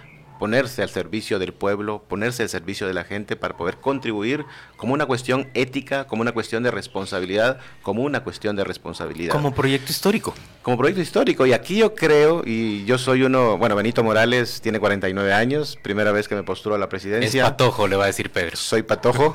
ponerse 0.43 0.83
al 0.83 0.91
servicio 0.91 1.39
del 1.39 1.53
pueblo, 1.53 2.03
ponerse 2.09 2.43
al 2.43 2.49
servicio 2.49 2.89
de 2.89 2.95
la 2.95 3.05
gente 3.05 3.37
para 3.37 3.57
poder 3.57 3.77
contribuir 3.77 4.45
como 4.77 4.93
una 4.93 5.07
cuestión 5.07 5.49
ética, 5.55 6.09
como 6.09 6.23
una 6.23 6.33
cuestión 6.33 6.65
de 6.65 6.73
responsabilidad, 6.73 7.61
como 7.81 8.03
una 8.03 8.25
cuestión 8.25 8.57
de 8.57 8.65
responsabilidad. 8.65 9.33
Como 9.33 9.55
proyecto 9.55 9.93
histórico. 9.93 10.35
Como 10.63 10.77
proyecto 10.79 11.01
histórico. 11.01 11.47
Y 11.47 11.53
aquí 11.53 11.77
yo 11.77 11.95
creo, 11.95 12.43
y 12.45 12.85
yo 12.87 12.99
soy 12.99 13.23
uno, 13.23 13.57
bueno, 13.57 13.77
Benito 13.77 14.03
Morales 14.03 14.61
tiene 14.61 14.81
49 14.81 15.33
años, 15.33 15.79
primera 15.81 16.11
vez 16.11 16.27
que 16.27 16.35
me 16.35 16.43
postulo 16.43 16.75
a 16.75 16.79
la 16.79 16.89
presidencia. 16.89 17.45
Es 17.45 17.49
patojo, 17.49 17.87
le 17.87 17.95
va 17.95 18.03
a 18.03 18.09
decir 18.09 18.33
Pedro. 18.33 18.57
Soy 18.57 18.83
patojo. 18.83 19.33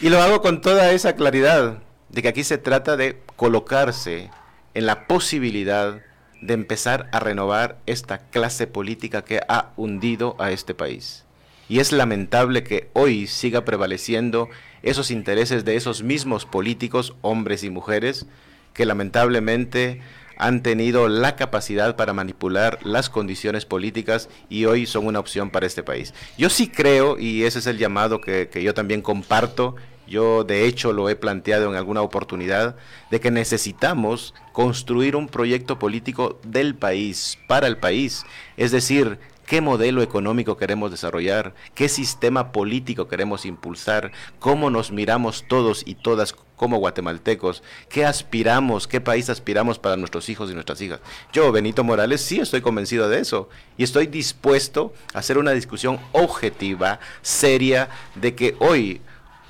y 0.00 0.08
lo 0.08 0.22
hago 0.22 0.40
con 0.40 0.60
toda 0.60 0.92
esa 0.92 1.16
claridad 1.16 1.78
de 2.10 2.22
que 2.22 2.28
aquí 2.28 2.44
se 2.44 2.58
trata 2.58 2.96
de 2.96 3.20
colocarse 3.34 4.30
en 4.74 4.86
la 4.86 5.08
posibilidad 5.08 6.00
de 6.42 6.54
empezar 6.54 7.08
a 7.12 7.20
renovar 7.20 7.78
esta 7.86 8.18
clase 8.18 8.66
política 8.66 9.24
que 9.24 9.40
ha 9.48 9.70
hundido 9.76 10.36
a 10.38 10.50
este 10.50 10.74
país. 10.74 11.24
Y 11.68 11.78
es 11.78 11.92
lamentable 11.92 12.64
que 12.64 12.90
hoy 12.92 13.26
siga 13.26 13.64
prevaleciendo 13.64 14.50
esos 14.82 15.10
intereses 15.10 15.64
de 15.64 15.76
esos 15.76 16.02
mismos 16.02 16.44
políticos, 16.44 17.14
hombres 17.22 17.62
y 17.62 17.70
mujeres, 17.70 18.26
que 18.74 18.84
lamentablemente 18.84 20.02
han 20.36 20.62
tenido 20.62 21.08
la 21.08 21.36
capacidad 21.36 21.94
para 21.94 22.12
manipular 22.12 22.80
las 22.82 23.08
condiciones 23.08 23.64
políticas 23.64 24.28
y 24.48 24.64
hoy 24.64 24.86
son 24.86 25.06
una 25.06 25.20
opción 25.20 25.50
para 25.50 25.66
este 25.66 25.84
país. 25.84 26.12
Yo 26.36 26.50
sí 26.50 26.68
creo, 26.68 27.18
y 27.18 27.44
ese 27.44 27.60
es 27.60 27.66
el 27.66 27.78
llamado 27.78 28.20
que, 28.20 28.48
que 28.48 28.62
yo 28.62 28.74
también 28.74 29.02
comparto, 29.02 29.76
yo 30.12 30.44
de 30.44 30.66
hecho 30.66 30.92
lo 30.92 31.08
he 31.08 31.16
planteado 31.16 31.70
en 31.70 31.74
alguna 31.74 32.02
oportunidad, 32.02 32.76
de 33.10 33.18
que 33.18 33.30
necesitamos 33.30 34.34
construir 34.52 35.16
un 35.16 35.26
proyecto 35.26 35.78
político 35.78 36.38
del 36.44 36.74
país, 36.74 37.38
para 37.48 37.66
el 37.66 37.78
país. 37.78 38.26
Es 38.58 38.72
decir, 38.72 39.18
qué 39.46 39.62
modelo 39.62 40.02
económico 40.02 40.58
queremos 40.58 40.90
desarrollar, 40.90 41.54
qué 41.74 41.88
sistema 41.88 42.52
político 42.52 43.08
queremos 43.08 43.46
impulsar, 43.46 44.12
cómo 44.38 44.68
nos 44.68 44.92
miramos 44.92 45.46
todos 45.48 45.82
y 45.86 45.94
todas 45.94 46.34
como 46.56 46.76
guatemaltecos, 46.76 47.62
qué 47.88 48.04
aspiramos, 48.04 48.86
qué 48.86 49.00
país 49.00 49.30
aspiramos 49.30 49.78
para 49.78 49.96
nuestros 49.96 50.28
hijos 50.28 50.50
y 50.50 50.54
nuestras 50.54 50.82
hijas. 50.82 51.00
Yo, 51.32 51.50
Benito 51.52 51.84
Morales, 51.84 52.20
sí 52.20 52.38
estoy 52.38 52.60
convencido 52.60 53.08
de 53.08 53.18
eso. 53.18 53.48
Y 53.78 53.82
estoy 53.82 54.08
dispuesto 54.08 54.92
a 55.14 55.20
hacer 55.20 55.38
una 55.38 55.52
discusión 55.52 55.98
objetiva, 56.12 57.00
seria, 57.22 57.88
de 58.14 58.34
que 58.34 58.56
hoy 58.60 59.00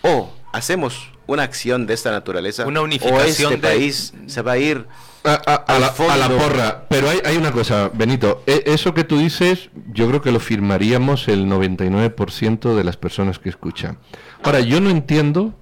o 0.03 0.31
hacemos 0.53 1.11
una 1.27 1.45
acción 1.45 1.87
de 1.87 1.95
esta 1.95 2.11
naturaleza 2.11 2.67
una 2.67 2.81
o 2.81 2.85
unificación 2.85 3.55
este 3.55 3.67
de... 3.67 3.75
país 3.75 4.13
se 4.27 4.43
va 4.43 4.53
a 4.53 4.59
ir 4.59 4.87
a, 5.25 5.31
a, 5.31 5.55
a, 5.55 5.79
la, 5.79 5.87
a, 5.87 6.17
la, 6.17 6.29
porra. 6.29 6.85
Pero 6.89 7.09
hay, 7.09 7.21
hay, 7.25 7.37
una 7.37 7.53
cosa, 7.53 7.91
Benito. 7.95 8.43
E, 8.45 8.65
eso 8.67 8.93
que 8.93 9.05
tú 9.05 9.19
dices, 9.19 9.71
yo 9.93 10.09
creo 10.09 10.21
que 10.21 10.33
lo 10.33 10.41
firmaríamos 10.41 11.29
el 11.29 11.47
99% 11.47 12.75
de 12.75 12.83
las 12.83 12.97
personas 12.97 13.39
que 13.39 13.49
escuchan. 13.49 13.99
Ahora, 14.43 14.59
yo 14.59 14.81
no 14.81 14.91
entiendo, 14.91 15.55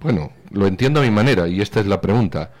bueno, 0.00 0.32
lo 0.50 0.68
entiendo 0.68 1.00
a 1.00 1.02
mi 1.02 1.10
manera, 1.10 1.48
y 1.48 1.60
esta 1.60 1.80
es 1.80 1.86
la 1.86 2.00
pregunta. 2.00 2.52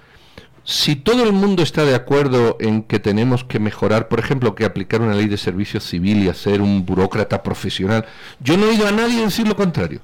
Si 0.64 0.96
todo 0.96 1.22
el 1.22 1.32
mundo 1.32 1.62
está 1.62 1.84
de 1.84 1.94
acuerdo 1.94 2.56
en 2.60 2.82
que 2.82 2.98
tenemos 2.98 3.44
que 3.44 3.60
mejorar, 3.60 4.08
por 4.08 4.18
ejemplo, 4.18 4.56
que 4.56 4.64
aplicar 4.64 5.00
una 5.00 5.14
ley 5.14 5.28
de 5.28 5.38
servicio 5.38 5.78
civil 5.80 6.24
y 6.24 6.28
hacer 6.28 6.60
un 6.60 6.84
burócrata 6.84 7.42
profesional, 7.42 8.04
yo 8.40 8.56
no 8.56 8.66
he 8.66 8.70
oído 8.70 8.86
a 8.86 8.92
nadie 8.92 9.22
decir 9.22 9.46
lo 9.46 9.56
contrario 9.56 10.00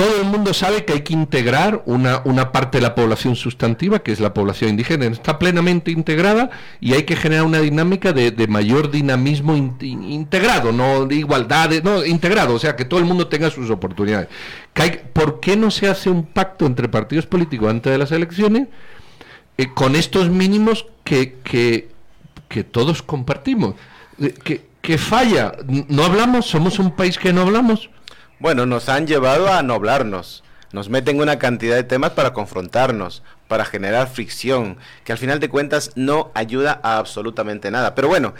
todo 0.00 0.16
el 0.16 0.24
mundo 0.24 0.54
sabe 0.54 0.86
que 0.86 0.94
hay 0.94 1.02
que 1.02 1.12
integrar 1.12 1.82
una, 1.84 2.22
una, 2.24 2.52
parte 2.52 2.78
de 2.78 2.82
la 2.82 2.94
población 2.94 3.36
sustantiva, 3.36 3.98
que 3.98 4.12
es 4.12 4.20
la 4.20 4.32
población 4.32 4.70
indígena, 4.70 5.04
está 5.04 5.38
plenamente 5.38 5.90
integrada 5.90 6.48
y 6.80 6.94
hay 6.94 7.02
que 7.02 7.16
generar 7.16 7.44
una 7.44 7.60
dinámica 7.60 8.14
de, 8.14 8.30
de 8.30 8.46
mayor 8.46 8.90
dinamismo 8.90 9.54
in, 9.56 9.76
in, 9.82 10.04
integrado, 10.04 10.72
no 10.72 11.04
de 11.04 11.16
igualdad, 11.16 11.68
de, 11.68 11.82
no, 11.82 12.02
integrado, 12.02 12.54
o 12.54 12.58
sea, 12.58 12.76
que 12.76 12.86
todo 12.86 12.98
el 12.98 13.04
mundo 13.04 13.26
tenga 13.26 13.50
sus 13.50 13.68
oportunidades. 13.68 14.28
¿Por 15.12 15.38
qué 15.38 15.54
no 15.58 15.70
se 15.70 15.86
hace 15.86 16.08
un 16.08 16.24
pacto 16.24 16.64
entre 16.64 16.88
partidos 16.88 17.26
políticos 17.26 17.68
antes 17.68 17.92
de 17.92 17.98
las 17.98 18.10
elecciones 18.10 18.68
eh, 19.58 19.68
con 19.74 19.96
estos 19.96 20.30
mínimos 20.30 20.86
que, 21.04 21.34
que, 21.44 21.90
que 22.48 22.64
todos 22.64 23.02
compartimos? 23.02 23.74
Eh, 24.18 24.62
que 24.80 24.96
falla. 24.96 25.52
No 25.88 26.04
hablamos, 26.04 26.46
somos 26.46 26.78
un 26.78 26.92
país 26.92 27.18
que 27.18 27.34
no 27.34 27.42
hablamos. 27.42 27.90
Bueno, 28.40 28.64
nos 28.64 28.88
han 28.88 29.06
llevado 29.06 29.52
a 29.52 29.62
noblarnos. 29.62 30.42
Nos 30.72 30.88
meten 30.88 31.20
una 31.20 31.38
cantidad 31.38 31.76
de 31.76 31.84
temas 31.84 32.12
para 32.12 32.32
confrontarnos, 32.32 33.22
para 33.48 33.66
generar 33.66 34.08
fricción, 34.08 34.78
que 35.04 35.12
al 35.12 35.18
final 35.18 35.40
de 35.40 35.50
cuentas 35.50 35.90
no 35.94 36.30
ayuda 36.32 36.80
a 36.82 36.96
absolutamente 36.96 37.70
nada. 37.70 37.94
Pero 37.94 38.08
bueno, 38.08 38.32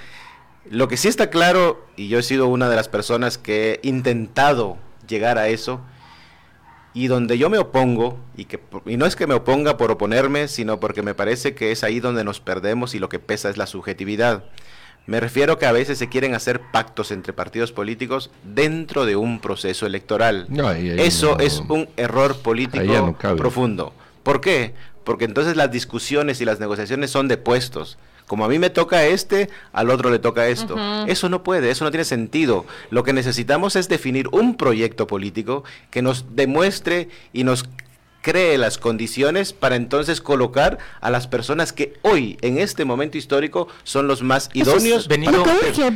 lo 0.70 0.88
que 0.88 0.96
sí 0.96 1.08
está 1.08 1.28
claro, 1.28 1.86
y 1.96 2.08
yo 2.08 2.18
he 2.18 2.22
sido 2.22 2.46
una 2.46 2.70
de 2.70 2.76
las 2.76 2.88
personas 2.88 3.36
que 3.36 3.78
he 3.82 3.88
intentado 3.88 4.78
llegar 5.06 5.36
a 5.36 5.48
eso, 5.48 5.82
y 6.94 7.08
donde 7.08 7.36
yo 7.36 7.50
me 7.50 7.58
opongo, 7.58 8.18
y, 8.38 8.46
que, 8.46 8.58
y 8.86 8.96
no 8.96 9.04
es 9.04 9.16
que 9.16 9.26
me 9.26 9.34
oponga 9.34 9.76
por 9.76 9.90
oponerme, 9.90 10.48
sino 10.48 10.80
porque 10.80 11.02
me 11.02 11.14
parece 11.14 11.54
que 11.54 11.72
es 11.72 11.84
ahí 11.84 12.00
donde 12.00 12.24
nos 12.24 12.40
perdemos 12.40 12.94
y 12.94 13.00
lo 13.00 13.10
que 13.10 13.18
pesa 13.18 13.50
es 13.50 13.58
la 13.58 13.66
subjetividad. 13.66 14.44
Me 15.06 15.18
refiero 15.18 15.58
que 15.58 15.66
a 15.66 15.72
veces 15.72 15.98
se 15.98 16.08
quieren 16.08 16.34
hacer 16.34 16.60
pactos 16.72 17.10
entre 17.10 17.32
partidos 17.32 17.72
políticos 17.72 18.30
dentro 18.44 19.06
de 19.06 19.16
un 19.16 19.40
proceso 19.40 19.86
electoral. 19.86 20.46
Eso 20.98 21.38
es 21.38 21.62
un 21.68 21.88
error 21.96 22.36
político 22.36 23.16
profundo. 23.36 23.92
¿Por 24.22 24.40
qué? 24.40 24.74
Porque 25.04 25.24
entonces 25.24 25.56
las 25.56 25.70
discusiones 25.70 26.40
y 26.40 26.44
las 26.44 26.60
negociaciones 26.60 27.10
son 27.10 27.26
de 27.28 27.38
puestos. 27.38 27.98
Como 28.26 28.44
a 28.44 28.48
mí 28.48 28.60
me 28.60 28.70
toca 28.70 29.04
este, 29.06 29.50
al 29.72 29.90
otro 29.90 30.08
le 30.10 30.20
toca 30.20 30.46
esto. 30.46 30.76
Eso 31.08 31.28
no 31.28 31.42
puede, 31.42 31.70
eso 31.70 31.84
no 31.84 31.90
tiene 31.90 32.04
sentido. 32.04 32.64
Lo 32.90 33.02
que 33.02 33.12
necesitamos 33.12 33.74
es 33.74 33.88
definir 33.88 34.28
un 34.30 34.56
proyecto 34.56 35.08
político 35.08 35.64
que 35.90 36.02
nos 36.02 36.36
demuestre 36.36 37.08
y 37.32 37.42
nos 37.42 37.68
cree 38.22 38.58
las 38.58 38.78
condiciones 38.78 39.52
para 39.52 39.76
entonces 39.76 40.20
colocar 40.20 40.78
a 41.00 41.10
las 41.10 41.26
personas 41.26 41.72
que 41.72 41.94
hoy, 42.02 42.38
en 42.42 42.58
este 42.58 42.84
momento 42.84 43.18
histórico, 43.18 43.68
son 43.84 44.06
los 44.06 44.22
más 44.22 44.50
idóneos. 44.52 45.08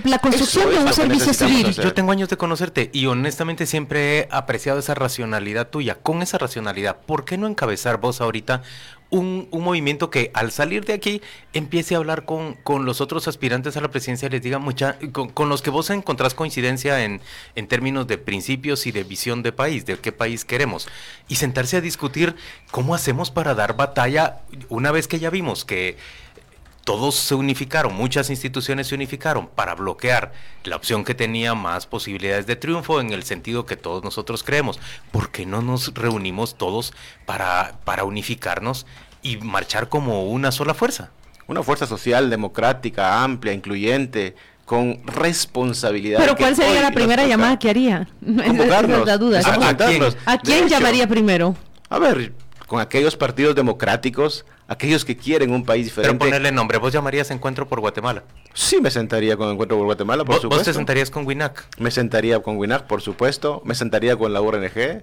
la 0.04 0.18
construcción 0.18 0.70
de 0.70 0.78
un 0.78 0.92
servicio 0.92 1.34
civil. 1.34 1.72
Yo 1.72 1.92
tengo 1.92 2.12
años 2.12 2.28
de 2.28 2.36
conocerte 2.36 2.90
y 2.92 3.06
honestamente 3.06 3.66
siempre 3.66 4.18
he 4.18 4.28
apreciado 4.30 4.78
esa 4.78 4.94
racionalidad 4.94 5.68
tuya. 5.68 5.96
Con 5.96 6.22
esa 6.22 6.38
racionalidad, 6.38 6.98
¿por 7.06 7.24
qué 7.24 7.38
no 7.38 7.46
encabezar 7.46 8.00
vos 8.00 8.20
ahorita 8.20 8.62
un, 9.10 9.48
movimiento 9.52 10.10
que 10.10 10.30
al 10.34 10.50
salir 10.50 10.84
de 10.84 10.92
aquí 10.92 11.22
empiece 11.52 11.94
a 11.94 11.98
hablar 11.98 12.24
con, 12.24 12.54
con, 12.54 12.84
los 12.84 13.00
otros 13.00 13.28
aspirantes 13.28 13.76
a 13.76 13.80
la 13.80 13.90
presidencia 13.90 14.28
les 14.28 14.42
diga 14.42 14.58
mucha, 14.58 14.98
con, 15.12 15.48
los 15.48 15.62
que 15.62 15.70
vos 15.70 15.90
encontrás 15.90 16.34
coincidencia 16.34 17.04
en, 17.04 17.20
en 17.54 17.66
términos 17.68 18.06
de 18.06 18.18
principios 18.18 18.86
y 18.86 18.92
de 18.92 19.04
visión 19.04 19.42
de 19.42 19.52
país, 19.52 19.86
de 19.86 19.98
qué 19.98 20.12
país 20.12 20.44
queremos, 20.44 20.88
y 21.28 21.36
sentarse 21.36 21.76
a 21.76 21.80
discutir 21.80 22.34
cómo 22.70 22.94
hacemos 22.94 23.30
para 23.30 23.54
dar 23.54 23.76
batalla 23.76 24.40
una 24.68 24.90
vez 24.90 25.08
que 25.08 25.18
ya 25.18 25.30
vimos 25.30 25.64
que 25.64 25.96
todos 26.84 27.14
se 27.14 27.34
unificaron, 27.34 27.94
muchas 27.94 28.28
instituciones 28.30 28.88
se 28.88 28.94
unificaron 28.94 29.48
para 29.48 29.74
bloquear 29.74 30.32
la 30.64 30.76
opción 30.76 31.02
que 31.02 31.14
tenía 31.14 31.54
más 31.54 31.86
posibilidades 31.86 32.46
de 32.46 32.56
triunfo 32.56 33.00
en 33.00 33.12
el 33.12 33.24
sentido 33.24 33.64
que 33.64 33.76
todos 33.76 34.04
nosotros 34.04 34.44
creemos. 34.44 34.78
¿Por 35.10 35.30
qué 35.30 35.46
no 35.46 35.62
nos 35.62 35.94
reunimos 35.94 36.56
todos 36.56 36.92
para, 37.24 37.78
para 37.84 38.04
unificarnos 38.04 38.86
y 39.22 39.38
marchar 39.38 39.88
como 39.88 40.24
una 40.24 40.52
sola 40.52 40.74
fuerza? 40.74 41.10
Una 41.46 41.62
fuerza 41.62 41.86
social, 41.86 42.28
democrática, 42.28 43.22
amplia, 43.22 43.54
incluyente, 43.54 44.34
con 44.66 45.02
responsabilidad. 45.06 46.18
Pero 46.20 46.36
¿cuál 46.36 46.54
sería 46.54 46.82
la 46.82 46.92
primera 46.92 47.26
llamada 47.26 47.58
que 47.58 47.70
haría? 47.70 48.08
Convocarnos. 48.24 49.06
la 49.06 49.16
duda. 49.18 49.40
¿A, 49.40 49.76
quién, 49.76 50.02
¿A 50.26 50.38
quién 50.38 50.68
llamaría 50.68 51.06
primero? 51.06 51.56
A 51.88 51.98
ver, 51.98 52.32
con 52.66 52.80
aquellos 52.80 53.16
partidos 53.16 53.54
democráticos 53.54 54.44
aquellos 54.68 55.04
que 55.04 55.16
quieren 55.16 55.52
un 55.52 55.64
país 55.64 55.84
diferente. 55.86 56.16
Pero 56.16 56.30
ponerle 56.30 56.52
nombre, 56.52 56.78
¿vos 56.78 56.92
llamarías 56.92 57.30
Encuentro 57.30 57.68
por 57.68 57.80
Guatemala? 57.80 58.24
Sí, 58.52 58.80
me 58.80 58.90
sentaría 58.90 59.36
con 59.36 59.50
Encuentro 59.50 59.76
por 59.76 59.86
Guatemala, 59.86 60.24
por 60.24 60.36
supuesto. 60.36 60.56
¿Vos 60.56 60.64
te 60.64 60.72
sentarías 60.72 61.10
con 61.10 61.26
WINAC? 61.26 61.78
Me 61.78 61.90
sentaría 61.90 62.40
con 62.40 62.56
WINAC, 62.56 62.86
por 62.86 63.02
supuesto. 63.02 63.62
Me 63.64 63.74
sentaría 63.74 64.16
con 64.16 64.32
la 64.32 64.40
URNG. 64.40 65.02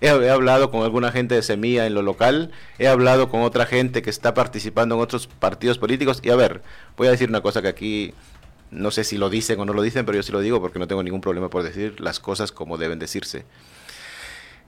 He, 0.00 0.08
hablado 0.08 0.70
con 0.70 0.82
alguna 0.82 1.10
gente 1.10 1.34
de 1.34 1.42
Semilla 1.42 1.86
en 1.86 1.94
lo 1.94 2.02
local, 2.02 2.50
he 2.78 2.86
hablado 2.86 3.30
con 3.30 3.40
otra 3.40 3.64
gente 3.64 4.02
que 4.02 4.10
está 4.10 4.34
participando 4.34 4.94
en 4.94 5.00
otros 5.00 5.26
partidos 5.26 5.78
políticos. 5.78 6.20
Y 6.22 6.28
a 6.30 6.36
ver, 6.36 6.62
voy 6.98 7.08
a 7.08 7.12
decir 7.12 7.30
una 7.30 7.40
cosa 7.40 7.62
que 7.62 7.68
aquí 7.68 8.14
no 8.70 8.90
sé 8.90 9.04
si 9.04 9.16
lo 9.16 9.30
dicen 9.30 9.58
o 9.58 9.64
no 9.64 9.72
lo 9.72 9.80
dicen, 9.80 10.04
pero 10.04 10.16
yo 10.16 10.22
sí 10.22 10.32
lo 10.32 10.40
digo 10.40 10.60
porque 10.60 10.78
no 10.78 10.86
tengo 10.86 11.02
ningún 11.02 11.22
problema 11.22 11.48
por 11.48 11.62
decir 11.62 11.98
las 11.98 12.20
cosas 12.20 12.52
como 12.52 12.76
deben 12.76 12.98
decirse. 12.98 13.46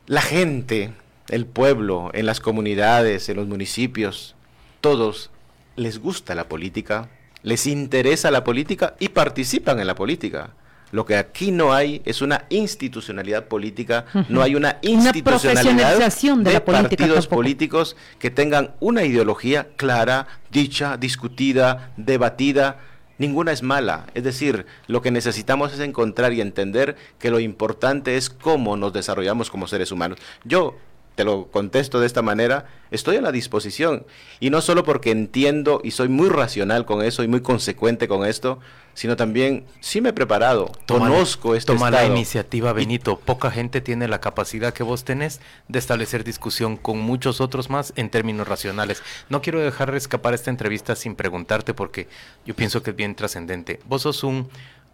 La 0.07 0.23
gente 0.23 0.93
el 1.29 1.47
pueblo, 1.47 2.11
en 2.15 2.27
las 2.27 2.41
comunidades, 2.41 3.29
en 3.29 3.37
los 3.37 3.47
municipios, 3.47 4.35
todos 4.81 5.31
les 5.77 5.99
gusta 5.99 6.35
la 6.35 6.49
política, 6.49 7.09
les 7.43 7.67
interesa 7.67 8.31
la 8.31 8.45
política 8.45 8.95
y 8.99 9.11
participan 9.11 9.81
en 9.81 9.87
la 9.87 9.95
política. 9.95 10.51
Lo 10.91 11.05
que 11.05 11.17
aquí 11.17 11.51
no 11.51 11.75
hay 11.75 12.01
es 12.07 12.23
una 12.23 12.45
institucionalidad 12.49 13.45
política, 13.45 14.07
no 14.29 14.41
hay 14.41 14.55
una 14.55 14.79
institucionalidad 14.81 15.99
de, 15.99 16.61
partidos 16.61 17.27
políticos 17.27 17.95
que 18.19 18.31
tengan 18.31 18.75
una 18.81 19.05
ideología 19.05 19.69
clara, 19.77 20.27
dicha, 20.51 20.97
discutida, 20.97 21.93
debatida. 21.99 22.79
Ninguna 23.19 23.53
es 23.53 23.63
mala. 23.63 24.07
Es 24.15 24.25
decir, 24.25 24.65
lo 24.87 25.03
que 25.03 25.11
necesitamos 25.11 25.75
es 25.75 25.81
encontrar 25.81 26.33
y 26.33 26.41
entender 26.41 26.97
que 27.19 27.31
lo 27.31 27.39
importante 27.39 28.17
es 28.17 28.31
cómo 28.31 28.77
nos 28.77 28.93
desarrollamos 28.95 29.51
como 29.51 29.67
seres 29.67 29.93
humanos. 29.93 30.19
Yo 30.45 30.77
te 31.19 31.25
lo 31.25 31.49
contesto 31.49 31.99
de 31.99 32.07
esta 32.07 32.23
manera, 32.23 32.67
estoy 32.93 33.17
a 33.17 33.21
la 33.21 33.33
disposición. 33.33 34.07
Y 34.39 34.51
no 34.51 34.61
solo 34.61 34.85
porque 34.85 35.11
entiendo 35.11 35.81
y 35.83 35.91
soy 35.91 36.09
muy 36.09 36.29
racional 36.29 36.87
con 36.87 37.03
eso 37.03 37.25
y 37.25 37.27
muy 37.27 37.41
consecuente 37.41 38.07
con 38.07 38.25
esto, 38.25 38.61
sino 38.95 39.17
también 39.17 39.67
sí 39.81 40.01
me 40.01 40.11
he 40.11 40.13
preparado, 40.13 40.71
conozco 40.87 41.57
este 41.57 41.73
Toma 41.73 41.91
la 41.91 42.07
iniciativa, 42.07 42.73
Benito. 42.73 43.19
Poca 43.19 43.51
gente 43.51 43.81
tiene 43.81 44.07
la 44.07 44.21
capacidad 44.21 44.73
que 44.73 44.85
vos 44.85 45.03
tenés 45.03 45.41
de 45.67 45.81
establecer 45.81 46.23
discusión 46.23 46.77
con 46.77 47.01
muchos 47.01 47.41
otros 47.41 47.69
más 47.69 47.93
en 47.97 48.11
términos 48.11 48.47
racionales. 48.47 49.03
No 49.29 49.43
quiero 49.43 49.59
dejar 49.59 49.93
escapar 49.97 50.35
esta 50.35 50.51
entrevista 50.51 50.95
sin 50.95 51.17
preguntarte 51.17 51.75
porque 51.75 52.07
yo 52.47 52.55
pienso 52.55 52.85
que 52.85 52.91
es 52.91 52.97
bien 52.97 53.17
trascendente. 53.17 53.81
Vos 53.87 54.03
sos 54.03 54.23
un 54.23 54.49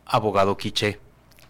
abogado 0.06 0.56
quiché 0.56 1.00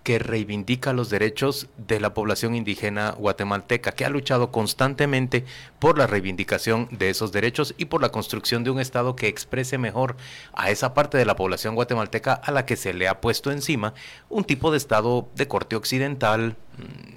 que 0.04 0.18
reivindica 0.18 0.92
los 0.92 1.08
derechos 1.08 1.66
de 1.78 1.98
la 1.98 2.12
población 2.12 2.54
indígena 2.54 3.12
guatemalteca, 3.12 3.92
que 3.92 4.04
ha 4.04 4.10
luchado 4.10 4.52
constantemente 4.52 5.46
por 5.78 5.96
la 5.96 6.06
reivindicación 6.06 6.88
de 6.90 7.08
esos 7.08 7.32
derechos 7.32 7.74
y 7.78 7.86
por 7.86 8.02
la 8.02 8.10
construcción 8.10 8.64
de 8.64 8.70
un 8.70 8.80
Estado 8.80 9.16
que 9.16 9.28
exprese 9.28 9.78
mejor 9.78 10.16
a 10.52 10.70
esa 10.70 10.92
parte 10.92 11.16
de 11.16 11.24
la 11.24 11.36
población 11.36 11.74
guatemalteca 11.74 12.34
a 12.34 12.52
la 12.52 12.66
que 12.66 12.76
se 12.76 12.92
le 12.92 13.08
ha 13.08 13.22
puesto 13.22 13.50
encima 13.50 13.94
un 14.28 14.44
tipo 14.44 14.70
de 14.70 14.76
Estado 14.76 15.26
de 15.34 15.48
corte 15.48 15.74
occidental, 15.74 16.54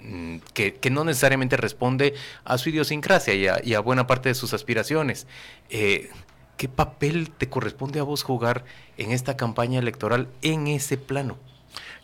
mm, 0.05 0.37
que, 0.53 0.89
no 0.89 1.03
necesariamente 1.03 1.57
responde 1.57 2.15
a 2.45 2.57
su 2.57 2.69
idiosincrasia 2.69 3.61
y 3.61 3.73
a, 3.73 3.79
buena 3.81 4.07
parte 4.07 4.29
de 4.29 4.35
sus 4.35 4.53
aspiraciones. 4.53 5.27
Eh, 5.69 6.09
¿Qué 6.55 6.69
papel 6.69 7.31
te 7.31 7.49
corresponde 7.49 7.99
a 7.99 8.03
vos 8.03 8.23
jugar 8.23 8.63
en 8.97 9.11
esta 9.11 9.35
campaña 9.35 9.77
electoral 9.77 10.29
en 10.41 10.67
ese 10.67 10.97
plano? 10.97 11.37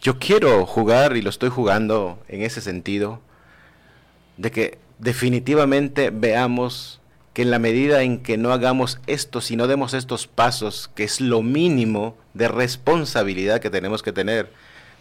Yo 0.03 0.19
quiero 0.19 0.65
jugar 0.65 1.15
y 1.15 1.21
lo 1.21 1.29
estoy 1.29 1.47
jugando 1.47 2.19
en 2.27 2.41
ese 2.41 2.59
sentido, 2.59 3.21
de 4.35 4.51
que 4.51 4.77
definitivamente 4.99 6.09
veamos 6.09 6.99
que 7.31 7.43
en 7.43 7.51
la 7.51 7.57
medida 7.57 8.03
en 8.03 8.21
que 8.21 8.35
no 8.35 8.51
hagamos 8.51 8.99
esto, 9.07 9.39
si 9.39 9.55
no 9.55 9.65
demos 9.65 9.93
estos 9.93 10.27
pasos, 10.27 10.91
que 10.93 11.05
es 11.05 11.21
lo 11.21 11.41
mínimo 11.41 12.17
de 12.33 12.49
responsabilidad 12.49 13.61
que 13.61 13.69
tenemos 13.69 14.03
que 14.03 14.11
tener, 14.11 14.51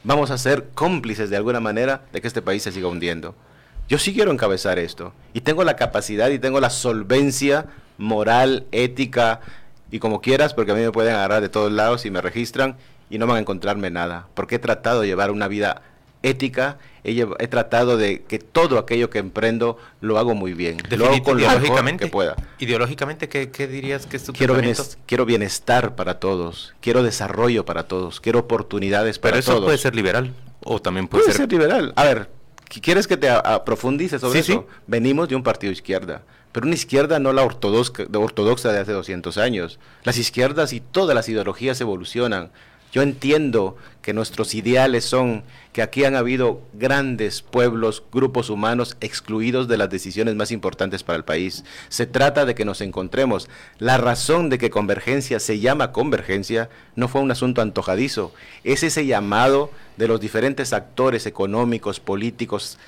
vamos 0.04 0.30
a 0.30 0.38
ser 0.38 0.68
cómplices 0.72 1.30
de 1.30 1.36
alguna 1.36 1.58
manera 1.58 2.02
de 2.12 2.20
que 2.20 2.28
este 2.28 2.40
país 2.40 2.62
se 2.62 2.70
siga 2.70 2.86
hundiendo. 2.86 3.34
Yo 3.88 3.98
sí 3.98 4.14
quiero 4.14 4.30
encabezar 4.30 4.78
esto 4.78 5.12
y 5.34 5.40
tengo 5.40 5.64
la 5.64 5.74
capacidad 5.74 6.30
y 6.30 6.38
tengo 6.38 6.60
la 6.60 6.70
solvencia 6.70 7.66
moral, 7.98 8.66
ética 8.70 9.40
y 9.90 9.98
como 9.98 10.20
quieras, 10.20 10.54
porque 10.54 10.70
a 10.70 10.74
mí 10.76 10.80
me 10.80 10.92
pueden 10.92 11.16
agarrar 11.16 11.42
de 11.42 11.48
todos 11.48 11.72
lados 11.72 12.06
y 12.06 12.10
me 12.12 12.20
registran 12.20 12.76
y 13.12 13.18
no 13.18 13.26
van 13.26 13.36
a 13.36 13.40
encontrarme 13.40 13.90
nada, 13.90 14.26
porque 14.32 14.54
he 14.54 14.58
tratado 14.58 15.02
de 15.02 15.06
llevar 15.06 15.30
una 15.30 15.46
vida 15.46 15.82
ética, 16.22 16.78
he, 17.04 17.26
he, 17.38 17.48
tratado 17.48 17.98
de 17.98 18.22
que 18.22 18.38
todo 18.38 18.78
aquello 18.78 19.10
que 19.10 19.18
emprendo 19.18 19.76
lo 20.00 20.18
hago 20.18 20.34
muy 20.34 20.54
bien, 20.54 20.78
lo 20.88 21.06
hago 21.06 21.22
con 21.22 21.38
lo 21.38 21.60
mejor 21.60 21.96
que 21.98 22.06
pueda. 22.06 22.36
Ideológicamente, 22.58 23.28
¿qué, 23.28 23.66
dirías 23.66 24.06
que 24.06 24.16
es 24.16 24.24
tu 24.24 24.32
quiero 24.32 24.54
bienestar, 24.54 24.98
quiero 25.04 25.26
bienestar 25.26 25.94
para 25.94 26.20
todos, 26.20 26.74
quiero 26.80 27.02
desarrollo 27.02 27.66
para 27.66 27.82
todos, 27.82 28.18
quiero 28.18 28.38
oportunidades 28.38 29.18
para 29.18 29.32
todos. 29.32 29.44
Pero 29.44 29.56
eso 29.58 29.64
puede 29.66 29.78
ser 29.78 29.94
liberal 29.94 30.32
o 30.64 30.80
también 30.80 31.06
puede, 31.06 31.30
ser... 31.32 31.52
liberal. 31.52 31.92
A 31.96 32.04
ver, 32.04 32.30
¿quieres 32.80 33.06
que 33.06 33.18
te 33.18 33.28
profundice 33.66 34.18
sobre 34.20 34.40
eso? 34.40 34.66
Venimos 34.86 35.28
de 35.28 35.36
un 35.36 35.42
partido 35.42 35.70
izquierda 35.70 36.22
pero 36.52 36.66
una 36.66 36.74
izquierda 36.74 37.18
no 37.18 37.32
la 37.32 37.42
ortodoxa, 37.42 38.04
ortodoxa 38.14 38.72
de 38.72 38.80
hace 38.80 38.92
200 38.92 39.38
años. 39.38 39.78
Las 40.04 40.18
izquierdas 40.18 40.74
y 40.74 40.80
todas 40.80 41.14
las 41.14 41.28
ideologías 41.28 41.80
evolucionan 41.80 42.50
Yo 42.92 43.00
entiendo 43.00 43.76
que 44.02 44.12
nuestros 44.12 44.54
ideales 44.54 45.06
son 45.06 45.44
que 45.72 45.80
aquí 45.80 46.04
han 46.04 46.14
habido 46.14 46.60
grandes 46.74 47.40
pueblos, 47.40 48.02
grupos 48.12 48.50
humanos 48.50 48.98
excluidos 49.00 49.66
de 49.66 49.78
las 49.78 49.88
decisiones 49.88 50.34
más 50.34 50.50
importantes 50.50 51.02
para 51.02 51.16
el 51.16 51.24
país. 51.24 51.64
Se 51.88 52.04
trata 52.04 52.44
de 52.44 52.54
que 52.54 52.66
nos 52.66 52.82
encontremos. 52.82 53.48
La 53.78 53.96
razón 53.96 54.50
de 54.50 54.58
que 54.58 54.68
convergencia 54.68 55.40
se 55.40 55.58
llama 55.58 55.90
convergencia 55.92 56.68
no 56.94 57.08
fue 57.08 57.22
un 57.22 57.30
asunto 57.30 57.62
antojadizo, 57.62 58.34
es 58.62 58.82
ese 58.82 59.06
llamado 59.06 59.70
de 59.96 60.08
los 60.08 60.20
diferentes 60.20 60.74
actores 60.74 61.24
económicos, 61.24 61.98
políticos, 61.98 62.78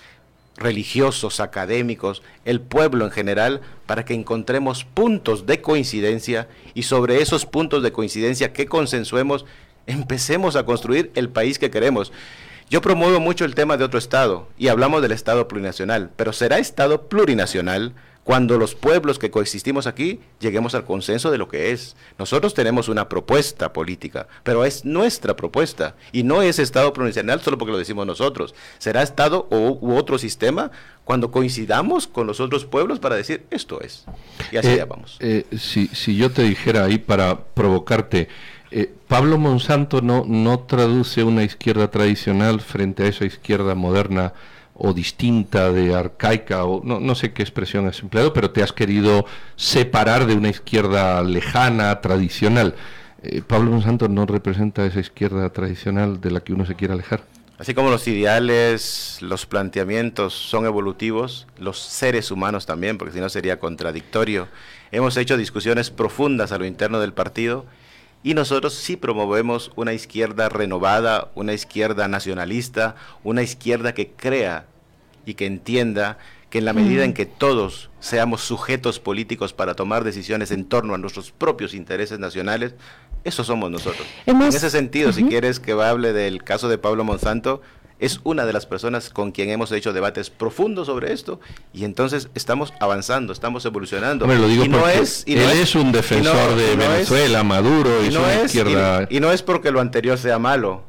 religiosos, 0.57 1.40
académicos, 1.40 2.23
el 2.45 2.61
pueblo 2.61 3.05
en 3.05 3.11
general, 3.11 3.61
para 3.87 4.05
que 4.05 4.14
encontremos 4.14 4.85
puntos 4.85 5.47
de 5.47 5.61
coincidencia 5.61 6.49
y 6.75 6.85
sobre 6.85 7.23
esos 7.23 7.47
puntos 7.47 7.83
de 7.83 7.93
coincidencia 7.93 8.53
que 8.53 8.67
consensuemos, 8.67 9.45
empecemos 9.87 10.57
a 10.57 10.64
construir 10.64 11.11
el 11.14 11.29
país 11.29 11.59
que 11.59 11.70
queremos. 11.70 12.12
Yo 12.70 12.81
promuevo 12.81 13.20
mucho 13.20 13.44
el 13.44 13.55
tema 13.55 13.77
de 13.77 13.85
otro 13.85 13.99
Estado 13.99 14.49
y 14.57 14.68
hablamos 14.68 15.03
del 15.03 15.12
Estado 15.12 15.49
plurinacional, 15.49 16.11
pero 16.16 16.33
¿será 16.33 16.59
Estado 16.59 17.09
plurinacional? 17.09 17.94
cuando 18.25 18.59
los 18.59 18.75
pueblos 18.75 19.18
que 19.18 19.31
coexistimos 19.31 19.87
aquí 19.87 20.18
lleguemos 20.40 20.75
al 20.75 20.85
consenso 20.85 21.31
de 21.31 21.38
lo 21.38 21.47
que 21.47 21.73
es. 21.73 21.94
Nosotros 22.18 22.55
tenemos 22.55 22.88
una 22.88 23.09
propuesta 23.09 23.73
política, 23.73 24.27
pero 24.42 24.64
es 24.64 24.85
nuestra 24.85 25.37
propuesta 25.37 25.94
y 26.11 26.23
no 26.23 26.42
es 26.42 26.59
Estado 26.59 26.92
provincial 26.92 27.40
solo 27.42 27.59
porque 27.59 27.73
lo 27.73 27.79
decimos 27.79 28.07
nosotros. 28.07 28.55
Será 28.79 29.03
Estado 29.03 29.47
o, 29.51 29.79
u 29.81 29.94
otro 29.94 30.18
sistema 30.18 30.70
cuando 31.05 31.31
coincidamos 31.31 32.07
con 32.07 32.27
los 32.27 32.40
otros 32.40 32.64
pueblos 32.64 32.99
para 32.99 33.14
decir 33.14 33.44
esto 33.51 33.81
es. 33.83 34.07
Y 34.51 34.57
así 34.57 34.68
eh, 34.68 34.85
vamos. 34.88 35.18
Eh, 35.20 35.44
si, 35.59 35.88
si 35.88 36.16
yo 36.16 36.31
te 36.31 36.42
dijera 36.42 36.85
ahí 36.85 36.97
para 36.97 37.38
provocarte, 37.38 38.29
eh, 38.70 38.92
Pablo 39.09 39.38
Monsanto 39.38 40.00
no, 40.00 40.24
no 40.27 40.61
traduce 40.61 41.22
una 41.22 41.44
izquierda 41.44 41.90
tradicional 41.90 42.61
frente 42.61 43.05
a 43.05 43.07
esa 43.07 43.24
izquierda 43.24 43.74
moderna 43.74 44.33
o 44.74 44.92
distinta, 44.92 45.70
de 45.70 45.94
arcaica, 45.94 46.64
o 46.64 46.83
no, 46.85 46.98
no 46.98 47.14
sé 47.14 47.33
qué 47.33 47.42
expresión 47.42 47.87
has 47.87 48.00
empleado, 48.00 48.33
pero 48.33 48.50
te 48.50 48.62
has 48.62 48.72
querido 48.72 49.24
separar 49.57 50.27
de 50.27 50.35
una 50.35 50.48
izquierda 50.48 51.22
lejana, 51.22 52.00
tradicional. 52.00 52.74
Eh, 53.22 53.42
Pablo 53.46 53.70
Monsanto 53.70 54.09
no 54.09 54.27
representa 54.27 54.85
esa 54.85 55.00
izquierda 55.00 55.48
tradicional 55.50 56.20
de 56.20 56.31
la 56.33 56.40
que 56.40 56.53
uno 56.53 56.66
se 56.66 56.74
quiere 56.74 56.94
alejar. 56.94 57.22
Así 57.57 57.72
como 57.72 57.88
los 57.88 58.09
ideales, 58.09 59.18
los 59.20 59.46
planteamientos 59.46 60.35
son 60.35 60.66
evolutivos, 60.66 61.46
los 61.59 61.79
seres 61.79 62.33
humanos 62.33 62.66
también, 62.66 62.98
porque 62.98 63.14
si 63.14 63.20
no 63.20 63.29
sería 63.29 63.61
contradictorio. 63.61 64.48
Hemos 64.90 65.16
hecho 65.16 65.37
discusiones 65.37 65.90
profundas 65.90 66.50
a 66.50 66.59
lo 66.59 66.66
interno 66.66 66.98
del 66.98 67.12
partido 67.12 67.64
y 68.25 68.33
nosotros 68.33 68.73
sí 68.73 68.97
promovemos 68.97 69.71
una 69.77 69.93
izquierda 69.93 70.49
renovada, 70.49 71.31
una 71.35 71.53
izquierda 71.53 72.09
nacionalista, 72.09 72.97
una 73.23 73.43
izquierda 73.43 73.93
que 73.93 74.09
crea 74.09 74.65
y 75.27 75.35
que 75.35 75.45
entienda 75.45 76.19
que 76.49 76.59
en 76.59 76.65
la 76.65 76.73
medida 76.73 77.05
en 77.05 77.13
que 77.13 77.27
todos 77.27 77.91
seamos 78.01 78.41
sujetos 78.41 78.99
políticos 78.99 79.53
para 79.53 79.75
tomar 79.75 80.05
decisiones 80.05 80.51
en 80.53 80.65
torno 80.65 80.95
a 80.95 80.99
nuestros 80.99 81.33
propios 81.33 81.75
intereses 81.75 82.19
nacionales, 82.19 82.75
eso 83.25 83.45
somos 83.45 83.71
nosotros. 83.71 84.07
En 84.25 84.41
ese 84.41 84.71
sentido, 84.71 85.13
si 85.13 85.25
quieres 85.25 85.61
que 85.61 85.73
hable 85.73 86.15
del 86.15 86.43
caso 86.43 86.69
de 86.69 86.79
Pablo 86.79 87.05
Monsanto, 87.05 87.61
es 88.00 88.20
una 88.24 88.44
de 88.44 88.52
las 88.52 88.66
personas 88.66 89.11
con 89.11 89.33
quien 89.33 89.50
hemos 89.50 89.70
hecho 89.72 89.92
debates 89.92 90.30
profundos 90.30 90.87
sobre 90.87 91.12
esto 91.12 91.40
y 91.72 91.85
entonces 91.85 92.28
estamos 92.35 92.72
avanzando, 92.80 93.33
estamos 93.33 93.64
evolucionando. 93.64 94.26
lo 94.26 94.48
digo 94.48 94.64
y 94.64 94.68
no 94.68 94.88
es, 94.88 95.24
él 95.26 95.38
es, 95.38 95.74
un 95.74 95.92
defensor 95.92 96.57
de 96.57 96.76
Venezuela, 96.76 97.42
Maduro 97.44 98.04
y, 98.04 98.12
su 98.12 98.20
izquierda. 98.44 99.07
Y, 99.11 99.20
no 99.20 99.33
es 99.33 99.42
porque 99.42 99.70
lo 99.70 99.80
anterior 99.80 100.18
sea 100.18 100.38
malo, 100.38 100.83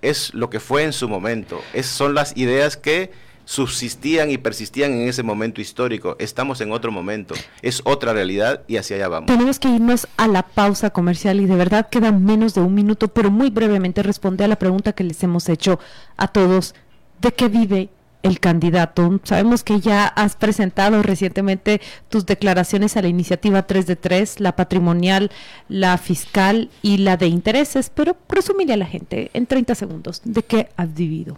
es 0.00 0.32
lo 0.34 0.50
que 0.50 0.60
fue 0.60 0.84
en 0.84 0.92
su 0.92 1.08
momento, 1.08 1.60
es, 1.72 1.86
son 1.86 2.14
las 2.14 2.36
ideas 2.36 2.76
que 2.76 3.10
subsistían 3.44 4.30
y 4.30 4.38
persistían 4.38 4.92
en 4.92 5.08
ese 5.08 5.22
momento 5.22 5.60
histórico. 5.60 6.16
Estamos 6.18 6.60
en 6.60 6.72
otro 6.72 6.92
momento, 6.92 7.34
es 7.62 7.82
otra 7.84 8.12
realidad 8.12 8.62
y 8.68 8.76
hacia 8.76 8.96
allá 8.96 9.08
vamos. 9.08 9.26
Tenemos 9.26 9.58
que 9.58 9.68
irnos 9.68 10.08
a 10.16 10.28
la 10.28 10.42
pausa 10.42 10.90
comercial 10.90 11.40
y 11.40 11.46
de 11.46 11.56
verdad 11.56 11.88
queda 11.88 12.12
menos 12.12 12.54
de 12.54 12.60
un 12.60 12.74
minuto, 12.74 13.08
pero 13.08 13.30
muy 13.30 13.50
brevemente 13.50 14.02
responde 14.02 14.44
a 14.44 14.48
la 14.48 14.56
pregunta 14.56 14.92
que 14.92 15.04
les 15.04 15.22
hemos 15.22 15.48
hecho 15.48 15.78
a 16.16 16.28
todos, 16.28 16.74
¿de 17.20 17.32
qué 17.32 17.48
vive 17.48 17.90
el 18.22 18.40
candidato. 18.40 19.20
Sabemos 19.24 19.64
que 19.64 19.80
ya 19.80 20.06
has 20.06 20.36
presentado 20.36 21.02
recientemente 21.02 21.80
tus 22.08 22.26
declaraciones 22.26 22.96
a 22.96 23.02
la 23.02 23.08
iniciativa 23.08 23.62
3 23.62 23.86
de 23.86 23.96
3, 23.96 24.40
la 24.40 24.56
patrimonial, 24.56 25.30
la 25.68 25.98
fiscal 25.98 26.70
y 26.82 26.98
la 26.98 27.16
de 27.16 27.26
intereses, 27.26 27.90
pero 27.94 28.16
resumile 28.28 28.74
a 28.74 28.76
la 28.76 28.86
gente 28.86 29.30
en 29.34 29.46
30 29.46 29.74
segundos 29.74 30.22
de 30.24 30.42
qué 30.42 30.68
has 30.76 30.94
vivido. 30.94 31.36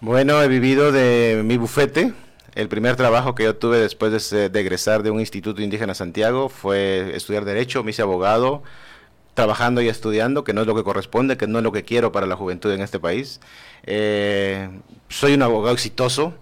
Bueno, 0.00 0.40
he 0.40 0.46
vivido 0.46 0.92
de 0.92 1.42
mi 1.44 1.56
bufete. 1.56 2.12
El 2.54 2.68
primer 2.68 2.94
trabajo 2.94 3.34
que 3.34 3.42
yo 3.42 3.56
tuve 3.56 3.78
después 3.78 4.30
de, 4.30 4.46
egresar 4.46 5.02
de 5.02 5.10
un 5.10 5.18
instituto 5.18 5.60
indígena 5.60 5.92
Santiago 5.92 6.48
fue 6.48 7.16
estudiar 7.16 7.44
Derecho, 7.44 7.82
me 7.82 7.90
hice 7.90 8.02
abogado, 8.02 8.62
trabajando 9.34 9.82
y 9.82 9.88
estudiando, 9.88 10.44
que 10.44 10.52
no 10.52 10.60
es 10.60 10.68
lo 10.68 10.76
que 10.76 10.84
corresponde, 10.84 11.36
que 11.36 11.48
no 11.48 11.58
es 11.58 11.64
lo 11.64 11.72
que 11.72 11.82
quiero 11.82 12.12
para 12.12 12.28
la 12.28 12.36
juventud 12.36 12.70
en 12.70 12.80
este 12.80 13.00
país. 13.00 13.40
Eh, 13.86 14.70
soy 15.08 15.34
un 15.34 15.42
abogado 15.42 15.74
exitoso, 15.74 16.32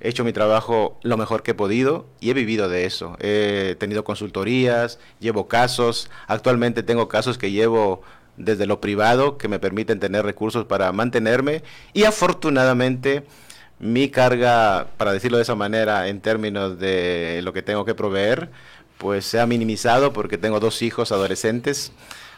he 0.00 0.08
hecho 0.08 0.22
mi 0.22 0.32
trabajo 0.32 0.96
lo 1.02 1.16
mejor 1.16 1.42
que 1.42 1.52
he 1.52 1.54
podido 1.54 2.06
y 2.20 2.30
he 2.30 2.34
vivido 2.34 2.68
de 2.68 2.84
eso. 2.84 3.16
He 3.18 3.74
tenido 3.80 4.04
consultorías, 4.04 5.00
llevo 5.18 5.48
casos, 5.48 6.08
actualmente 6.28 6.84
tengo 6.84 7.08
casos 7.08 7.36
que 7.36 7.50
llevo 7.50 8.02
desde 8.36 8.66
lo 8.66 8.80
privado 8.80 9.38
que 9.38 9.48
me 9.48 9.58
permiten 9.58 10.00
tener 10.00 10.24
recursos 10.24 10.64
para 10.64 10.90
mantenerme 10.92 11.62
y 11.92 12.04
afortunadamente 12.04 13.24
mi 13.82 14.08
carga, 14.08 14.86
para 14.96 15.12
decirlo 15.12 15.38
de 15.38 15.42
esa 15.42 15.56
manera, 15.56 16.06
en 16.06 16.20
términos 16.20 16.78
de 16.78 17.40
lo 17.42 17.52
que 17.52 17.62
tengo 17.62 17.84
que 17.84 17.96
proveer, 17.96 18.48
pues 18.96 19.26
se 19.26 19.40
ha 19.40 19.46
minimizado 19.46 20.12
porque 20.12 20.38
tengo 20.38 20.60
dos 20.60 20.82
hijos 20.82 21.10
adolescentes. 21.10 21.90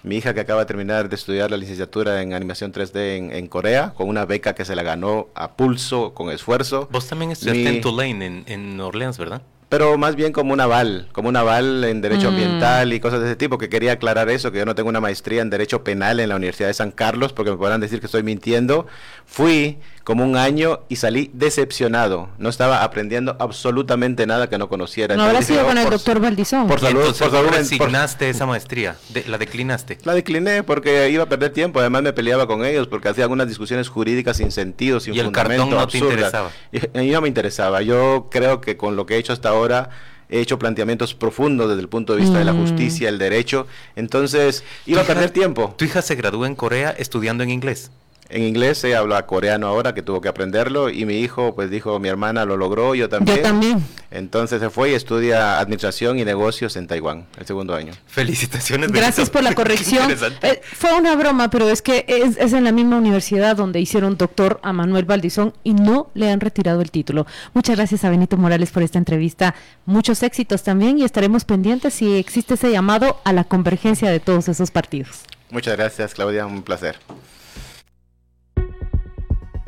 Mi 0.03 0.17
hija 0.17 0.33
que 0.33 0.41
acaba 0.41 0.61
de 0.61 0.67
terminar 0.67 1.11
de 1.11 1.17
estudiar 1.17 1.51
la 1.51 1.59
licenciatura 1.59 2.23
en 2.23 2.33
animación 2.33 2.73
3D 2.73 3.35
en, 3.35 3.47
Corea, 3.49 3.93
con 3.95 4.09
una 4.09 4.25
beca 4.25 4.55
que 4.55 4.65
se 4.65 4.75
la 4.75 4.83
ganó 4.83 5.29
a 5.35 5.53
pulso, 5.53 6.15
con 6.15 6.31
esfuerzo. 6.31 6.89
Vos 6.91 7.07
también 7.07 7.31
estudiaste 7.31 7.69
en 7.69 7.81
Tulane, 7.83 8.27
en, 8.27 8.45
en 8.47 8.81
Orleans, 8.81 9.19
¿verdad? 9.19 9.43
Pero 9.69 9.97
más 9.99 10.17
bien 10.17 10.33
como 10.33 10.53
un 10.53 10.61
aval, 10.61 11.09
como 11.13 11.29
un 11.29 11.37
aval 11.37 11.85
en 11.85 12.01
derecho 12.01 12.31
mm. 12.31 12.35
ambiental 12.35 12.93
y 12.93 13.01
cosas 13.01 13.21
de 13.21 13.27
ese 13.27 13.37
tipo, 13.37 13.59
que 13.59 13.69
quería 13.69 13.93
aclarar 13.93 14.29
eso, 14.29 14.53
que 14.53 14.59
yo 14.59 14.67
no 14.67 14.75
tengo 14.75 14.89
una 14.89 15.01
maestría 15.01 15.43
en 15.43 15.51
derecho 15.51 15.83
penal 15.83 16.21
en 16.21 16.29
la 16.29 16.37
Universidad 16.37 16.69
de 16.69 16.75
San 16.75 16.91
Carlos, 16.91 17.33
porque 17.33 17.51
me 17.51 17.57
podrán 17.57 17.81
decir 17.81 18.01
que 18.01 18.07
estoy 18.07 18.23
mintiendo. 18.23 18.87
Fui 19.27 19.79
como 20.05 20.23
un 20.23 20.37
año 20.37 20.81
y 20.91 20.97
salí 20.97 21.31
decepcionado. 21.33 22.29
No 22.39 22.51
estaba 22.51 22.85
aprendiendo 22.85 23.37
absolutamente 23.41 24.27
nada 24.27 24.49
que 24.49 24.59
no 24.59 24.69
conociera. 24.69 25.17
No 25.17 25.25
habrá 25.25 25.41
sido 25.41 25.65
con 25.65 25.79
el 25.79 25.89
doctor 25.89 26.21
Valdizón. 26.21 26.69
Por 26.69 26.79
salud, 26.79 27.17
por 27.19 27.31
salud. 27.31 27.49
resignaste 27.51 28.29
esa 28.31 28.45
maestría? 28.45 28.97
¿La 29.27 29.39
declinaste? 29.39 29.99
La 30.05 30.15
decliné 30.15 30.63
porque 30.63 31.09
iba 31.09 31.25
a 31.25 31.27
perder 31.27 31.53
tiempo. 31.53 31.81
Además 31.81 32.03
me 32.03 32.13
peleaba 32.13 32.47
con 32.47 32.65
ellos 32.65 32.87
porque 32.87 33.09
hacía 33.09 33.25
algunas 33.25 33.49
discusiones 33.49 33.89
jurídicas 33.89 34.37
sin 34.37 34.53
sentido, 34.53 35.01
sin 35.01 35.15
¿Y 35.15 35.21
el 35.21 35.33
cartón 35.33 35.71
no 35.71 35.89
te 35.89 35.99
interesaba? 35.99 36.51
Y, 36.71 37.01
y 37.01 37.11
no 37.11 37.23
me 37.23 37.29
interesaba. 37.29 37.81
Yo 37.81 38.29
creo 38.31 38.61
que 38.61 38.77
con 38.77 38.97
lo 38.97 39.07
que 39.07 39.15
he 39.15 39.19
hecho 39.19 39.33
hasta 39.33 39.49
ahora 39.49 39.89
he 40.29 40.41
hecho 40.41 40.59
planteamientos 40.59 41.15
profundos 41.15 41.69
desde 41.69 41.81
el 41.81 41.89
punto 41.89 42.15
de 42.15 42.21
vista 42.21 42.39
de 42.39 42.45
la 42.45 42.53
mm. 42.53 42.61
justicia, 42.61 43.09
el 43.09 43.19
derecho. 43.19 43.67
Entonces, 43.97 44.65
iba 44.85 45.01
a 45.01 45.05
perder 45.05 45.31
tiempo. 45.31 45.75
¿Tu 45.79 45.87
hija 45.87 46.03
se 46.03 46.15
graduó 46.15 46.45
en 46.45 46.55
Corea 46.55 46.95
estudiando 46.99 47.43
en 47.43 47.51
inglés? 47.51 47.91
En 48.29 48.43
inglés, 48.43 48.83
ella 48.85 49.01
habla 49.01 49.27
coreano 49.27 49.67
ahora, 49.67 49.95
que 49.95 50.03
tuvo 50.03 50.21
que 50.21 50.29
aprenderlo, 50.29 50.89
y 50.89 51.05
mi 51.05 51.21
hijo, 51.21 51.55
pues 51.55 51.71
dijo, 51.71 51.99
mi 51.99 52.09
hermana 52.09 52.45
lo 52.45 52.57
logró, 52.57 52.95
yo 52.95 53.09
también. 53.09 53.39
Yo 53.39 53.43
también. 53.43 53.85
Entonces 54.11 54.61
se 54.61 54.71
fue 54.71 54.93
y 54.93 54.95
estudia 54.95 55.59
Administración 55.59 56.19
y 56.19 56.25
Negocios 56.25 56.77
en 56.77 56.87
Taiwán, 56.87 57.27
el 57.39 57.47
segundo 57.47 57.75
año. 57.75 57.93
Felicitaciones. 58.07 58.93
Gracias 58.93 59.29
por 59.29 59.43
la 59.43 59.55
corrección. 59.57 60.11
Eh, 60.43 60.61
fue 60.63 60.95
una 60.95 61.17
broma, 61.17 61.51
pero 61.51 61.69
es 61.69 61.83
que 61.83 62.05
es, 62.09 62.37
es, 62.39 62.53
en 62.53 62.65
la 62.65 62.73
misma 62.73 62.97
universidad 62.97 63.57
donde 63.57 63.81
hicieron 63.81 64.17
doctor 64.17 64.61
a 64.63 64.73
Manuel 64.73 65.05
Valdizón 65.05 65.53
y 65.63 65.75
no 65.75 66.11
le 66.15 66.31
han 66.31 66.41
retirado 66.41 66.81
el 66.81 66.91
título. 66.91 67.27
Muchas 67.53 67.77
gracias 67.77 68.05
a 68.05 68.11
Benito 68.11 68.37
Morales 68.37 68.71
por 68.71 68.83
esta 68.83 68.99
entrevista. 68.99 69.55
Muchos 69.85 70.23
éxitos 70.23 70.63
también 70.63 70.99
y 70.99 71.05
estaremos 71.05 71.45
pendientes 71.45 71.95
si 71.95 72.17
existe 72.17 72.55
ese 72.55 72.71
llamado 72.71 73.21
a 73.25 73.33
la 73.33 73.45
convergencia 73.45 74.11
de 74.11 74.21
todos 74.21 74.49
esos 74.49 74.71
partidos. 74.71 75.25
Muchas 75.51 75.77
gracias, 75.77 76.15
Claudia. 76.15 76.47
Un 76.47 76.63
placer. 76.63 76.97